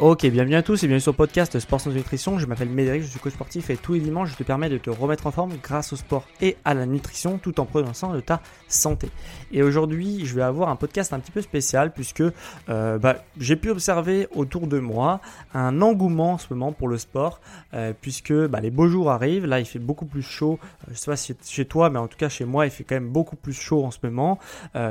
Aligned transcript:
Ok, 0.00 0.24
bienvenue 0.26 0.54
à 0.54 0.62
tous 0.62 0.84
et 0.84 0.86
bienvenue 0.86 1.00
sur 1.00 1.10
le 1.10 1.16
podcast 1.16 1.58
Sport 1.58 1.80
sans 1.80 1.90
nutrition. 1.90 2.38
Je 2.38 2.46
m'appelle 2.46 2.68
Médéric, 2.68 3.02
je 3.02 3.08
suis 3.08 3.18
coach 3.18 3.32
sportif 3.32 3.68
et 3.68 3.76
tous 3.76 3.94
les 3.94 4.00
dimanches 4.00 4.30
je 4.30 4.36
te 4.36 4.44
permets 4.44 4.68
de 4.68 4.78
te 4.78 4.90
remettre 4.90 5.26
en 5.26 5.32
forme 5.32 5.54
grâce 5.60 5.92
au 5.92 5.96
sport 5.96 6.24
et 6.40 6.56
à 6.64 6.72
la 6.74 6.86
nutrition 6.86 7.36
tout 7.38 7.58
en 7.58 7.64
prenant 7.64 7.92
soin 7.94 8.14
de 8.14 8.20
ta 8.20 8.40
santé. 8.68 9.10
Et 9.50 9.64
aujourd'hui, 9.64 10.24
je 10.24 10.36
vais 10.36 10.42
avoir 10.42 10.68
un 10.68 10.76
podcast 10.76 11.12
un 11.12 11.18
petit 11.18 11.32
peu 11.32 11.42
spécial 11.42 11.92
puisque 11.92 12.22
euh, 12.68 12.98
bah, 12.98 13.24
j'ai 13.40 13.56
pu 13.56 13.70
observer 13.70 14.28
autour 14.36 14.68
de 14.68 14.78
moi 14.78 15.20
un 15.52 15.82
engouement 15.82 16.34
en 16.34 16.38
ce 16.38 16.46
moment 16.50 16.70
pour 16.70 16.86
le 16.86 16.96
sport 16.96 17.40
euh, 17.74 17.92
puisque 18.00 18.32
bah, 18.32 18.60
les 18.60 18.70
beaux 18.70 18.86
jours 18.86 19.10
arrivent. 19.10 19.46
Là, 19.46 19.58
il 19.58 19.66
fait 19.66 19.80
beaucoup 19.80 20.06
plus 20.06 20.22
chaud. 20.22 20.60
Euh, 20.62 20.92
je 20.92 20.96
sais 20.96 21.10
pas 21.10 21.16
si 21.16 21.34
chez 21.42 21.64
toi, 21.64 21.90
mais 21.90 21.98
en 21.98 22.06
tout 22.06 22.18
cas 22.18 22.28
chez 22.28 22.44
moi, 22.44 22.66
il 22.66 22.70
fait 22.70 22.84
quand 22.84 22.94
même 22.94 23.10
beaucoup 23.10 23.34
plus 23.34 23.52
chaud 23.52 23.84
en 23.84 23.90
ce 23.90 23.98
moment. 24.04 24.38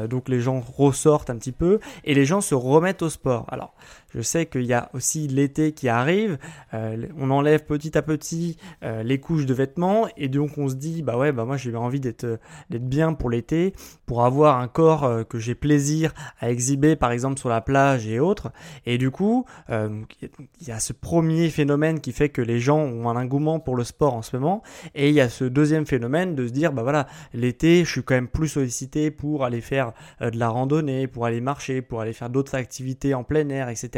donc 0.10 0.28
les 0.28 0.42
gens 0.42 0.60
ressortent 0.60 1.30
un 1.30 1.38
petit 1.38 1.54
peu 1.54 1.80
et 2.04 2.14
les 2.14 2.26
gens 2.26 2.42
se 2.42 2.56
remettent 2.56 3.04
au 3.04 3.10
sport. 3.10 3.46
Alors, 3.48 3.74
je 4.10 4.22
sais 4.22 4.46
qu'il 4.46 4.66
y 4.66 4.74
a 4.74 4.90
aussi 4.94 5.28
l'été 5.28 5.74
qui 5.74 5.90
arrive. 5.90 6.38
Euh, 6.74 7.06
on 7.18 7.30
enlève 7.30 7.66
petit 7.66 7.98
à 7.98 8.02
petit 8.02 8.58
euh, 8.84 9.04
les 9.04 9.20
couches 9.20 9.46
de 9.46 9.54
vêtements 9.54 10.08
et 10.16 10.30
donc 10.30 10.58
on 10.58 10.70
se 10.70 10.76
dit 10.76 11.02
bah 11.02 11.18
ouais 11.18 11.32
bah 11.32 11.46
moi 11.46 11.58
j'ai 11.58 11.76
envie 11.76 12.00
d'être 12.00 12.24
euh, 12.24 12.38
d'être 12.70 12.88
bien 12.88 13.14
pour 13.14 13.30
l'été, 13.30 13.74
pour 14.06 14.24
avoir 14.24 14.60
un 14.60 14.68
corps 14.68 15.28
que 15.28 15.40
j'ai 15.40 15.56
plaisir 15.56 16.14
à 16.40 16.50
exhiber 16.50 16.96
par 16.96 17.12
exemple 17.12 17.40
sur 17.40 17.50
la 17.50 17.62
plage 17.62 18.08
et 18.08 18.20
autres. 18.20 18.52
Et 18.86 18.98
du 18.98 19.12
coup 19.12 19.46
il 19.70 20.68
y 20.68 20.72
a 20.72 20.80
ce 20.80 20.94
premier 20.94 21.50
phénomène 21.50 22.00
qui 22.00 22.12
fait 22.12 22.30
que 22.30 22.42
les 22.42 22.60
gens 22.60 22.80
ont 22.80 23.10
un 23.10 23.16
engouement 23.16 23.60
pour 23.60 23.76
le 23.76 23.84
sport 23.84 24.14
en 24.14 24.22
ce 24.22 24.36
moment 24.38 24.64
et 24.96 25.10
il 25.10 25.16
y 25.16 25.22
a 25.22 25.30
ce 25.30 25.44
deuxième 25.44 25.86
phénomène 25.86 26.36
de 26.36 26.48
se 26.48 26.52
dire 26.52 26.72
bah 26.72 26.84
voilà 26.84 27.08
l'été 27.34 27.84
je 27.84 27.92
suis 27.92 28.04
quand 28.04 28.16
même 28.16 28.28
plus 28.28 28.48
sollicité 28.48 29.12
pour 29.12 29.44
aller 29.44 29.62
faire 29.62 29.94
de 30.22 30.38
la 30.38 30.50
randonnée, 30.50 31.08
pour 31.08 31.26
aller 31.26 31.42
marcher, 31.42 31.82
pour 31.82 32.02
aller 32.02 32.14
faire 32.14 32.30
d'autres 32.30 32.56
activités 32.56 33.14
en 33.14 33.24
plein 33.24 33.50
air 33.50 33.70
etc. 33.70 33.97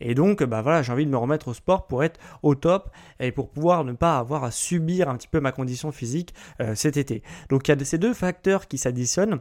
Et 0.00 0.14
donc, 0.14 0.42
bah 0.42 0.62
voilà, 0.62 0.82
j'ai 0.82 0.92
envie 0.92 1.06
de 1.06 1.10
me 1.10 1.16
remettre 1.16 1.48
au 1.48 1.54
sport 1.54 1.86
pour 1.86 2.04
être 2.04 2.18
au 2.42 2.54
top 2.54 2.90
et 3.18 3.32
pour 3.32 3.50
pouvoir 3.50 3.84
ne 3.84 3.92
pas 3.92 4.18
avoir 4.18 4.44
à 4.44 4.50
subir 4.50 5.08
un 5.08 5.16
petit 5.16 5.28
peu 5.28 5.40
ma 5.40 5.52
condition 5.52 5.92
physique 5.92 6.34
euh, 6.60 6.74
cet 6.74 6.96
été. 6.96 7.22
Donc, 7.48 7.68
il 7.68 7.78
y 7.78 7.82
a 7.82 7.84
ces 7.84 7.98
deux 7.98 8.14
facteurs 8.14 8.68
qui 8.68 8.78
s'additionnent. 8.78 9.40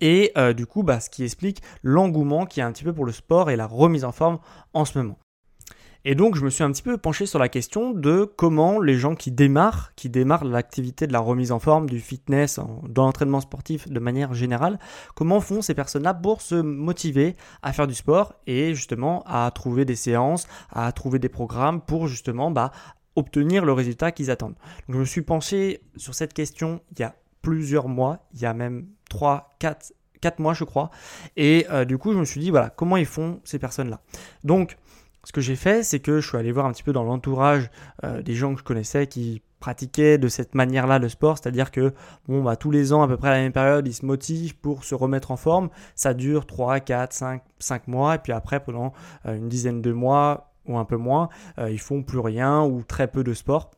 Et 0.00 0.32
euh, 0.36 0.52
du 0.52 0.66
coup, 0.66 0.82
bah, 0.82 1.00
ce 1.00 1.10
qui 1.10 1.24
explique 1.24 1.62
l'engouement 1.82 2.46
qui 2.46 2.60
y 2.60 2.62
a 2.62 2.66
un 2.66 2.72
petit 2.72 2.84
peu 2.84 2.92
pour 2.92 3.04
le 3.04 3.12
sport 3.12 3.50
et 3.50 3.56
la 3.56 3.66
remise 3.66 4.04
en 4.04 4.12
forme 4.12 4.38
en 4.72 4.84
ce 4.84 4.98
moment. 4.98 5.18
Et 6.10 6.14
donc, 6.14 6.36
je 6.36 6.42
me 6.42 6.48
suis 6.48 6.64
un 6.64 6.72
petit 6.72 6.80
peu 6.80 6.96
penché 6.96 7.26
sur 7.26 7.38
la 7.38 7.50
question 7.50 7.90
de 7.92 8.24
comment 8.24 8.80
les 8.80 8.94
gens 8.94 9.14
qui 9.14 9.30
démarrent, 9.30 9.92
qui 9.94 10.08
démarrent 10.08 10.46
l'activité 10.46 11.06
de 11.06 11.12
la 11.12 11.18
remise 11.18 11.52
en 11.52 11.58
forme, 11.58 11.86
du 11.86 12.00
fitness, 12.00 12.58
dans 12.88 13.04
l'entraînement 13.04 13.42
sportif 13.42 13.86
de 13.90 14.00
manière 14.00 14.32
générale, 14.32 14.78
comment 15.14 15.38
font 15.42 15.60
ces 15.60 15.74
personnes-là 15.74 16.14
pour 16.14 16.40
se 16.40 16.54
motiver 16.54 17.36
à 17.60 17.74
faire 17.74 17.86
du 17.86 17.92
sport 17.92 18.32
et 18.46 18.74
justement 18.74 19.22
à 19.26 19.50
trouver 19.54 19.84
des 19.84 19.96
séances, 19.96 20.48
à 20.70 20.90
trouver 20.92 21.18
des 21.18 21.28
programmes 21.28 21.82
pour 21.82 22.08
justement 22.08 22.50
bah, 22.50 22.72
obtenir 23.14 23.66
le 23.66 23.74
résultat 23.74 24.10
qu'ils 24.10 24.30
attendent. 24.30 24.56
Donc, 24.88 24.94
je 24.94 25.00
me 25.00 25.04
suis 25.04 25.20
penché 25.20 25.82
sur 25.98 26.14
cette 26.14 26.32
question 26.32 26.80
il 26.92 27.00
y 27.00 27.02
a 27.02 27.16
plusieurs 27.42 27.86
mois, 27.86 28.26
il 28.32 28.40
y 28.40 28.46
a 28.46 28.54
même 28.54 28.86
3, 29.10 29.56
4, 29.58 29.92
4 30.22 30.38
mois 30.38 30.54
je 30.54 30.64
crois. 30.64 30.90
Et 31.36 31.66
euh, 31.70 31.84
du 31.84 31.98
coup, 31.98 32.14
je 32.14 32.18
me 32.18 32.24
suis 32.24 32.40
dit, 32.40 32.48
voilà, 32.48 32.70
comment 32.70 32.96
ils 32.96 33.04
font 33.04 33.42
ces 33.44 33.58
personnes-là. 33.58 34.00
Donc, 34.42 34.78
ce 35.24 35.32
que 35.32 35.40
j'ai 35.40 35.56
fait, 35.56 35.82
c'est 35.82 36.00
que 36.00 36.20
je 36.20 36.28
suis 36.28 36.38
allé 36.38 36.52
voir 36.52 36.66
un 36.66 36.72
petit 36.72 36.82
peu 36.82 36.92
dans 36.92 37.04
l'entourage 37.04 37.70
euh, 38.04 38.22
des 38.22 38.34
gens 38.34 38.54
que 38.54 38.60
je 38.60 38.64
connaissais 38.64 39.06
qui 39.06 39.42
pratiquaient 39.60 40.18
de 40.18 40.28
cette 40.28 40.54
manière-là 40.54 40.98
le 40.98 41.08
sport, 41.08 41.38
c'est-à-dire 41.38 41.70
que 41.70 41.92
bon, 42.28 42.42
bah, 42.42 42.56
tous 42.56 42.70
les 42.70 42.92
ans, 42.92 43.02
à 43.02 43.08
peu 43.08 43.16
près 43.16 43.28
à 43.28 43.32
la 43.32 43.40
même 43.40 43.52
période, 43.52 43.86
ils 43.86 43.94
se 43.94 44.06
motivent 44.06 44.56
pour 44.56 44.84
se 44.84 44.94
remettre 44.94 45.30
en 45.30 45.36
forme. 45.36 45.68
Ça 45.94 46.14
dure 46.14 46.46
3, 46.46 46.80
4, 46.80 47.12
5, 47.12 47.42
5 47.58 47.88
mois, 47.88 48.14
et 48.14 48.18
puis 48.18 48.32
après, 48.32 48.60
pendant 48.60 48.92
euh, 49.26 49.36
une 49.36 49.48
dizaine 49.48 49.82
de 49.82 49.92
mois 49.92 50.52
ou 50.66 50.78
un 50.78 50.84
peu 50.84 50.96
moins, 50.96 51.28
euh, 51.58 51.70
ils 51.70 51.80
font 51.80 52.02
plus 52.02 52.20
rien 52.20 52.62
ou 52.62 52.82
très 52.82 53.08
peu 53.08 53.24
de 53.24 53.34
sport. 53.34 53.70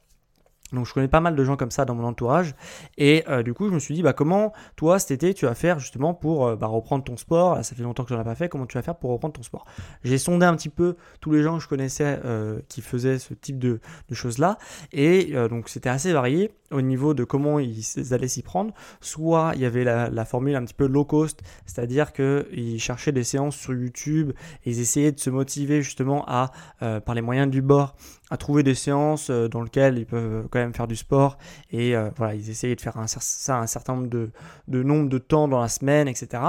Donc 0.73 0.87
je 0.87 0.95
connais 0.95 1.09
pas 1.09 1.21
mal 1.21 1.37
de 1.37 1.45
gens 1.45 1.57
comme 1.57 1.71
ça 1.71 1.85
dans 1.85 1.95
mon 1.95 2.05
entourage. 2.05 2.55
Et 2.99 3.25
euh, 3.29 3.43
du 3.43 3.55
coup 3.55 3.69
je 3.69 3.75
me 3.75 3.79
suis 3.79 3.95
dit 3.95 4.03
bah 4.03 4.13
comment 4.13 4.53
toi 4.77 4.99
cet 4.99 5.11
été 5.11 5.35
tu 5.35 5.47
vas 5.47 5.55
faire 5.55 5.79
justement 5.79 6.15
pour 6.15 6.47
euh, 6.47 6.57
bah, 6.57 6.67
reprendre 6.67 7.05
ton 7.05 7.17
sport? 7.17 7.65
Ça 7.65 7.75
fait 7.75 7.83
longtemps 7.83 8.05
que 8.05 8.11
je 8.11 8.15
n'en 8.15 8.23
ai 8.23 8.25
pas 8.25 8.35
fait. 8.35 8.49
Comment 8.49 8.67
tu 8.67 8.77
vas 8.77 8.83
faire 8.83 8.97
pour 8.97 9.11
reprendre 9.11 9.35
ton 9.35 9.43
sport? 9.43 9.65
J'ai 10.05 10.19
sondé 10.19 10.47
un 10.47 10.55
petit 10.57 10.69
peu 10.69 10.97
tous 11.21 11.33
les 11.33 11.43
gens 11.43 11.57
que 11.57 11.63
je 11.63 11.69
connaissais 11.69 12.21
euh, 12.25 12.61
qui 12.69 12.83
faisaient 12.83 13.19
ce 13.19 13.35
type 13.35 13.59
de, 13.59 13.81
choses 14.13 14.39
là 14.39 14.59
et 14.93 15.33
donc 15.49 15.69
c'était 15.69 15.89
assez 15.89 16.13
varié 16.13 16.51
au 16.73 16.83
niveau 16.83 17.15
de 17.15 17.25
comment 17.25 17.59
ils, 17.59 17.85
allaient 18.11 18.29
s'y 18.29 18.43
prendre. 18.43 18.75
Soit 19.01 19.53
il 19.55 19.61
y 19.61 19.65
avait 19.65 19.85
la, 19.85 20.25
formule 20.25 20.57
un 20.57 20.65
petit 20.65 20.75
peu 20.75 20.87
low 20.87 21.05
cost 21.05 21.41
c'est 21.65 21.81
à 21.81 21.87
dire 21.87 22.13
qu'ils 22.13 22.81
cherchaient 22.81 23.13
des 23.13 23.25
séances 23.25 23.57
sur 23.57 23.73
YouTube 23.73 24.33
ils 24.65 24.81
essayaient 24.81 25.13
de 25.13 25.21
se 25.21 25.31
motiver 25.31 25.81
justement 25.81 26.25
à 26.27 26.51
par 26.81 27.15
les 27.15 27.23
moyens 27.23 27.51
du 27.51 27.63
bord 27.63 27.95
à 28.31 28.37
trouver 28.37 28.63
des 28.63 28.75
séances 28.75 29.29
euh, 29.31 29.49
dans 29.49 29.63
lesquelles 29.63 29.99
ils 29.99 30.07
peuvent 30.07 30.45
euh, 30.45 30.49
quand 30.51 30.61
même 30.61 30.75
faire 30.75 30.87
du 30.87 30.97
sport 30.97 31.37
et 31.71 31.97
euh, 31.97 32.11
voilà 32.17 32.35
ils 32.35 32.49
essayaient 32.49 32.77
de 32.77 32.81
faire 32.81 32.97
un, 32.97 33.07
ça 33.07 33.59
un 33.59 33.67
certain 33.67 33.97
nombre 33.97 34.09
de, 34.09 34.31
de 34.69 34.83
nombre 34.83 35.09
de 35.09 35.19
temps 35.19 35.49
dans 35.49 35.61
la 35.61 35.69
semaine 35.69 36.09
etc 36.09 36.43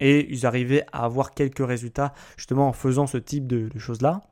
et 0.00 0.26
ils 0.30 0.46
arrivaient 0.46 0.84
à 0.92 1.04
avoir 1.04 1.34
quelques 1.34 1.66
résultats 1.66 2.14
justement 2.36 2.68
en 2.68 2.72
faisant 2.72 3.06
ce 3.06 3.18
type 3.18 3.46
de 3.46 3.78
choses 3.78 4.00
là 4.00 4.22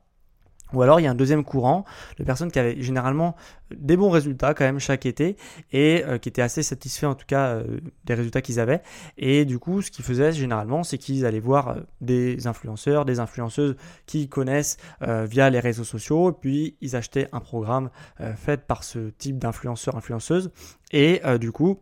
ou 0.73 0.81
alors 0.81 0.99
il 0.99 1.03
y 1.03 1.07
a 1.07 1.11
un 1.11 1.15
deuxième 1.15 1.43
courant 1.43 1.85
de 2.17 2.23
personnes 2.23 2.51
qui 2.51 2.59
avaient 2.59 2.81
généralement 2.81 3.35
des 3.75 3.97
bons 3.97 4.09
résultats 4.09 4.53
quand 4.53 4.65
même 4.65 4.79
chaque 4.79 5.05
été 5.05 5.37
et 5.71 6.03
euh, 6.05 6.17
qui 6.17 6.29
étaient 6.29 6.41
assez 6.41 6.63
satisfaits 6.63 7.05
en 7.05 7.15
tout 7.15 7.25
cas 7.25 7.47
euh, 7.47 7.79
des 8.05 8.13
résultats 8.13 8.41
qu'ils 8.41 8.59
avaient. 8.59 8.81
Et 9.17 9.45
du 9.45 9.59
coup 9.59 9.81
ce 9.81 9.91
qu'ils 9.91 10.05
faisaient 10.05 10.31
généralement 10.31 10.83
c'est 10.83 10.97
qu'ils 10.97 11.25
allaient 11.25 11.39
voir 11.39 11.69
euh, 11.69 11.75
des 12.01 12.47
influenceurs, 12.47 13.05
des 13.05 13.19
influenceuses 13.19 13.75
qui 14.05 14.29
connaissent 14.29 14.77
via 15.01 15.49
les 15.49 15.59
réseaux 15.59 15.83
sociaux 15.83 16.31
et 16.31 16.33
puis 16.33 16.77
ils 16.81 16.95
achetaient 16.95 17.27
un 17.31 17.39
programme 17.39 17.89
fait 18.35 18.65
par 18.65 18.83
ce 18.83 19.09
type 19.09 19.37
d'influenceurs, 19.37 19.95
influenceuses 19.95 20.51
et 20.91 21.21
du 21.39 21.51
coup 21.51 21.79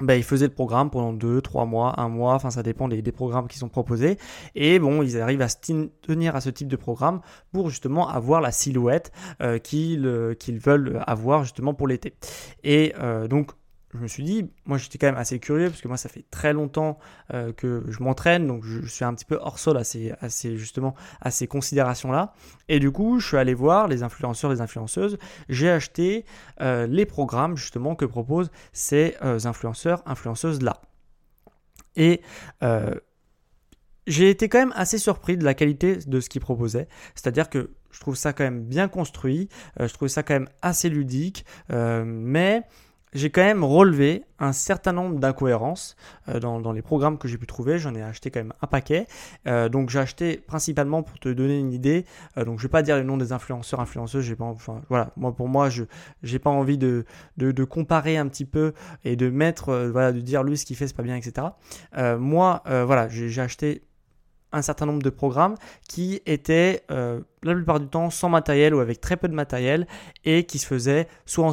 bah, 0.00 0.16
ils 0.16 0.22
faisaient 0.22 0.46
le 0.46 0.52
programme 0.52 0.90
pendant 0.90 1.12
2, 1.12 1.40
3 1.40 1.66
mois, 1.66 1.98
1 2.00 2.08
mois, 2.08 2.34
enfin 2.34 2.50
ça 2.50 2.62
dépend 2.62 2.88
des, 2.88 3.02
programmes 3.12 3.48
qui 3.48 3.58
sont 3.58 3.68
proposés. 3.68 4.18
Et 4.54 4.78
bon, 4.78 5.02
ils 5.02 5.20
arrivent 5.20 5.42
à 5.42 5.48
se 5.48 5.56
tenir 6.02 6.36
à 6.36 6.40
ce 6.40 6.50
type 6.50 6.68
de 6.68 6.76
programme 6.76 7.20
pour 7.52 7.70
justement 7.70 8.08
avoir 8.08 8.40
la 8.40 8.52
silhouette 8.52 9.12
euh, 9.42 9.58
qu'ils 9.58 10.58
veulent 10.58 11.02
avoir 11.06 11.42
justement 11.42 11.74
pour 11.74 11.88
l'été. 11.88 12.14
Et 12.62 12.94
euh, 13.00 13.26
donc 13.28 13.52
je 13.94 13.98
me 13.98 14.06
suis 14.06 14.22
dit, 14.22 14.50
moi 14.66 14.76
j'étais 14.76 14.98
quand 14.98 15.06
même 15.06 15.16
assez 15.16 15.38
curieux 15.38 15.70
parce 15.70 15.80
que 15.80 15.88
moi 15.88 15.96
ça 15.96 16.08
fait 16.08 16.24
très 16.30 16.52
longtemps 16.52 16.98
euh, 17.32 17.52
que 17.52 17.84
je 17.88 18.02
m'entraîne, 18.02 18.46
donc 18.46 18.64
je, 18.64 18.86
suis 18.86 19.04
un 19.04 19.14
petit 19.14 19.24
peu 19.24 19.38
hors 19.40 19.58
sol 19.58 19.78
à 19.78 19.84
ces, 19.84 20.12
justement 20.56 20.94
à 21.20 21.30
ces 21.30 21.46
considérations-là. 21.46 22.34
Et 22.68 22.80
du 22.80 22.90
coup, 22.90 23.18
je 23.18 23.26
suis 23.26 23.36
allé 23.38 23.54
voir 23.54 23.88
les 23.88 24.02
influenceurs, 24.02 24.50
les 24.50 24.60
influenceuses. 24.60 25.18
J'ai 25.48 25.70
acheté 25.70 26.26
euh, 26.60 26.86
les 26.86 27.06
programmes 27.06 27.56
justement 27.56 27.94
que 27.94 28.04
proposent 28.04 28.50
ces 28.72 29.16
euh, 29.22 29.38
influenceurs, 29.44 30.02
influenceuses 30.06 30.60
là. 30.62 30.82
Et 31.96 32.20
j'ai 34.06 34.30
été 34.30 34.48
quand 34.48 34.58
même 34.58 34.72
assez 34.76 34.98
surpris 34.98 35.36
de 35.36 35.44
la 35.44 35.54
qualité 35.54 35.96
de 35.96 36.20
ce 36.20 36.28
qu'il 36.28 36.40
proposait. 36.40 36.86
C'est-à-dire 37.14 37.50
que 37.50 37.70
je 37.90 38.00
trouve 38.00 38.14
ça 38.14 38.32
quand 38.32 38.44
même 38.44 38.62
bien 38.62 38.86
construit, 38.86 39.48
je 39.80 39.92
trouve 39.92 40.06
ça 40.06 40.22
quand 40.22 40.34
même 40.34 40.48
assez 40.62 40.88
ludique, 40.88 41.44
mais 41.70 42.62
j'ai 43.12 43.30
quand 43.30 43.42
même 43.42 43.64
relevé 43.64 44.24
un 44.38 44.52
certain 44.52 44.92
nombre 44.92 45.18
d'incohérences 45.18 45.96
euh, 46.28 46.40
dans, 46.40 46.72
les 46.72 46.82
programmes 46.82 47.18
que 47.18 47.28
j'ai 47.28 47.38
pu 47.38 47.46
trouver. 47.46 47.78
J'en 47.78 47.94
ai 47.94 48.02
acheté 48.02 48.30
quand 48.30 48.40
même 48.40 48.52
un 48.62 48.66
paquet. 48.66 49.06
Euh, 49.46 49.68
donc 49.68 49.90
j'ai 49.90 49.98
acheté 49.98 50.36
principalement 50.36 51.02
pour 51.02 51.18
te 51.18 51.28
donner 51.28 51.58
une 51.58 51.72
idée. 51.72 52.04
Euh, 52.36 52.44
donc 52.44 52.58
je 52.58 52.64
vais 52.64 52.70
pas 52.70 52.82
dire 52.82 52.96
le 52.96 53.02
nom 53.02 53.16
des 53.16 53.32
influenceurs, 53.32 53.80
influenceuses. 53.80 54.24
J'ai 54.24 54.36
pas, 54.36 54.44
enfin 54.44 54.82
voilà, 54.88 55.10
moi 55.16 55.34
pour 55.34 55.48
moi 55.48 55.70
je 55.70 55.84
j'ai 56.22 56.38
pas 56.38 56.50
envie 56.50 56.78
de, 56.78 57.04
de, 57.36 57.64
comparer 57.64 58.16
un 58.16 58.28
petit 58.28 58.44
peu 58.44 58.72
et 59.04 59.16
de 59.16 59.28
mettre 59.28 59.88
voilà 59.92 60.12
de 60.12 60.20
dire 60.20 60.42
lui 60.42 60.56
ce 60.56 60.64
qu'il 60.64 60.76
fait 60.76 60.86
c'est 60.86 60.96
pas 60.96 61.02
bien 61.02 61.16
etc. 61.16 61.48
moi 62.18 62.62
voilà 62.66 63.08
j'ai 63.08 63.40
acheté 63.40 63.82
un 64.52 64.62
certain 64.62 64.86
nombre 64.86 65.02
de 65.02 65.10
programmes 65.10 65.56
qui 65.88 66.20
étaient 66.26 66.82
euh, 66.90 67.20
la 67.42 67.54
plupart 67.54 67.80
du 67.80 67.86
temps 67.86 68.10
sans 68.10 68.28
matériel 68.28 68.74
ou 68.74 68.80
avec 68.80 69.00
très 69.00 69.16
peu 69.16 69.28
de 69.28 69.34
matériel 69.34 69.86
et 70.24 70.44
qui 70.44 70.58
se 70.58 70.66
faisaient 70.66 71.08
soit, 71.26 71.52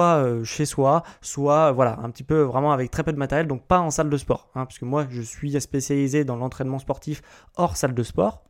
euh, 0.00 0.44
chez 0.44 0.64
soi, 0.64 1.02
soit 1.20 1.72
voilà 1.72 1.98
un 2.02 2.10
petit 2.10 2.24
peu 2.24 2.42
vraiment 2.42 2.72
avec 2.72 2.90
très 2.90 3.02
peu 3.02 3.12
de 3.12 3.18
matériel, 3.18 3.46
donc 3.46 3.66
pas 3.66 3.80
en 3.80 3.90
salle 3.90 4.10
de 4.10 4.16
sport, 4.16 4.48
hein, 4.54 4.66
puisque 4.66 4.82
moi 4.82 5.06
je 5.10 5.22
suis 5.22 5.60
spécialisé 5.60 6.24
dans 6.24 6.36
l'entraînement 6.36 6.78
sportif 6.78 7.22
hors 7.56 7.76
salle 7.76 7.94
de 7.94 8.02
sport. 8.02 8.44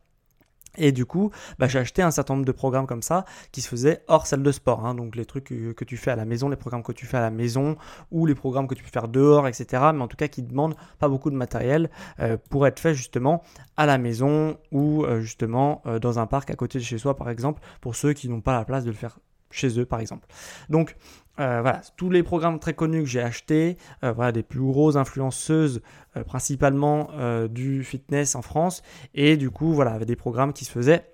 Et 0.77 0.91
du 0.91 1.05
coup, 1.05 1.31
bah, 1.59 1.67
j'ai 1.67 1.79
acheté 1.79 2.01
un 2.01 2.11
certain 2.11 2.35
nombre 2.35 2.45
de 2.45 2.51
programmes 2.51 2.87
comme 2.87 3.01
ça 3.01 3.25
qui 3.51 3.61
se 3.61 3.67
faisaient 3.67 4.03
hors 4.07 4.27
salle 4.27 4.43
de 4.43 4.51
sport. 4.51 4.85
Hein. 4.85 4.95
donc 4.95 5.15
les 5.15 5.25
trucs 5.25 5.45
que, 5.45 5.85
tu 5.85 5.97
fais 5.97 6.11
à 6.11 6.15
la 6.15 6.25
maison, 6.25 6.49
les 6.49 6.55
programmes 6.55 6.83
que 6.83 6.91
tu 6.91 7.05
fais 7.05 7.17
à 7.17 7.21
la 7.21 7.31
maison 7.31 7.77
ou 8.11 8.25
les 8.25 8.35
programmes 8.35 8.67
que 8.67 8.75
tu 8.75 8.83
peux 8.83 8.89
faire 8.89 9.07
dehors, 9.07 9.47
etc. 9.47 9.83
Mais 9.93 10.01
en 10.01 10.07
tout 10.07 10.17
cas 10.17 10.27
qui 10.27 10.43
ne 10.43 10.47
demandent 10.47 10.75
pas 10.99 11.07
beaucoup 11.07 11.29
de 11.29 11.35
matériel 11.35 11.89
euh, 12.19 12.37
pour 12.49 12.67
être 12.67 12.79
fait 12.79 12.93
justement 12.93 13.43
à 13.75 13.85
la 13.85 13.97
maison 13.97 14.57
ou 14.71 15.03
euh, 15.03 15.21
justement 15.21 15.81
euh, 15.85 15.99
dans 15.99 16.19
un 16.19 16.27
parc 16.27 16.49
à 16.49 16.55
côté 16.55 16.79
de 16.79 16.83
chez 16.83 16.97
soi 16.97 17.15
par 17.15 17.29
exemple 17.29 17.61
pour 17.81 17.95
ceux 17.95 18.13
qui 18.13 18.29
n'ont 18.29 18.41
pas 18.41 18.53
la 18.53 18.65
place 18.65 18.83
de 18.83 18.89
le 18.89 18.95
faire 18.95 19.19
chez 19.51 19.79
eux 19.79 19.85
par 19.85 19.99
exemple. 19.99 20.27
Donc 20.69 20.95
euh, 21.39 21.61
voilà, 21.61 21.81
tous 21.97 22.09
les 22.09 22.23
programmes 22.23 22.59
très 22.59 22.73
connus 22.73 23.03
que 23.03 23.09
j'ai 23.09 23.21
achetés, 23.21 23.77
euh, 24.03 24.11
voilà, 24.11 24.31
des 24.31 24.41
plus 24.41 24.59
grosses 24.59 24.95
influenceuses, 24.95 25.81
euh, 26.15 26.23
principalement 26.23 27.09
du 27.49 27.83
fitness 27.83 28.35
en 28.35 28.41
France, 28.41 28.81
et 29.13 29.37
du 29.37 29.51
coup, 29.51 29.73
voilà, 29.73 29.99
des 29.99 30.15
programmes 30.15 30.53
qui 30.53 30.65
se 30.65 30.71
faisaient 30.71 31.13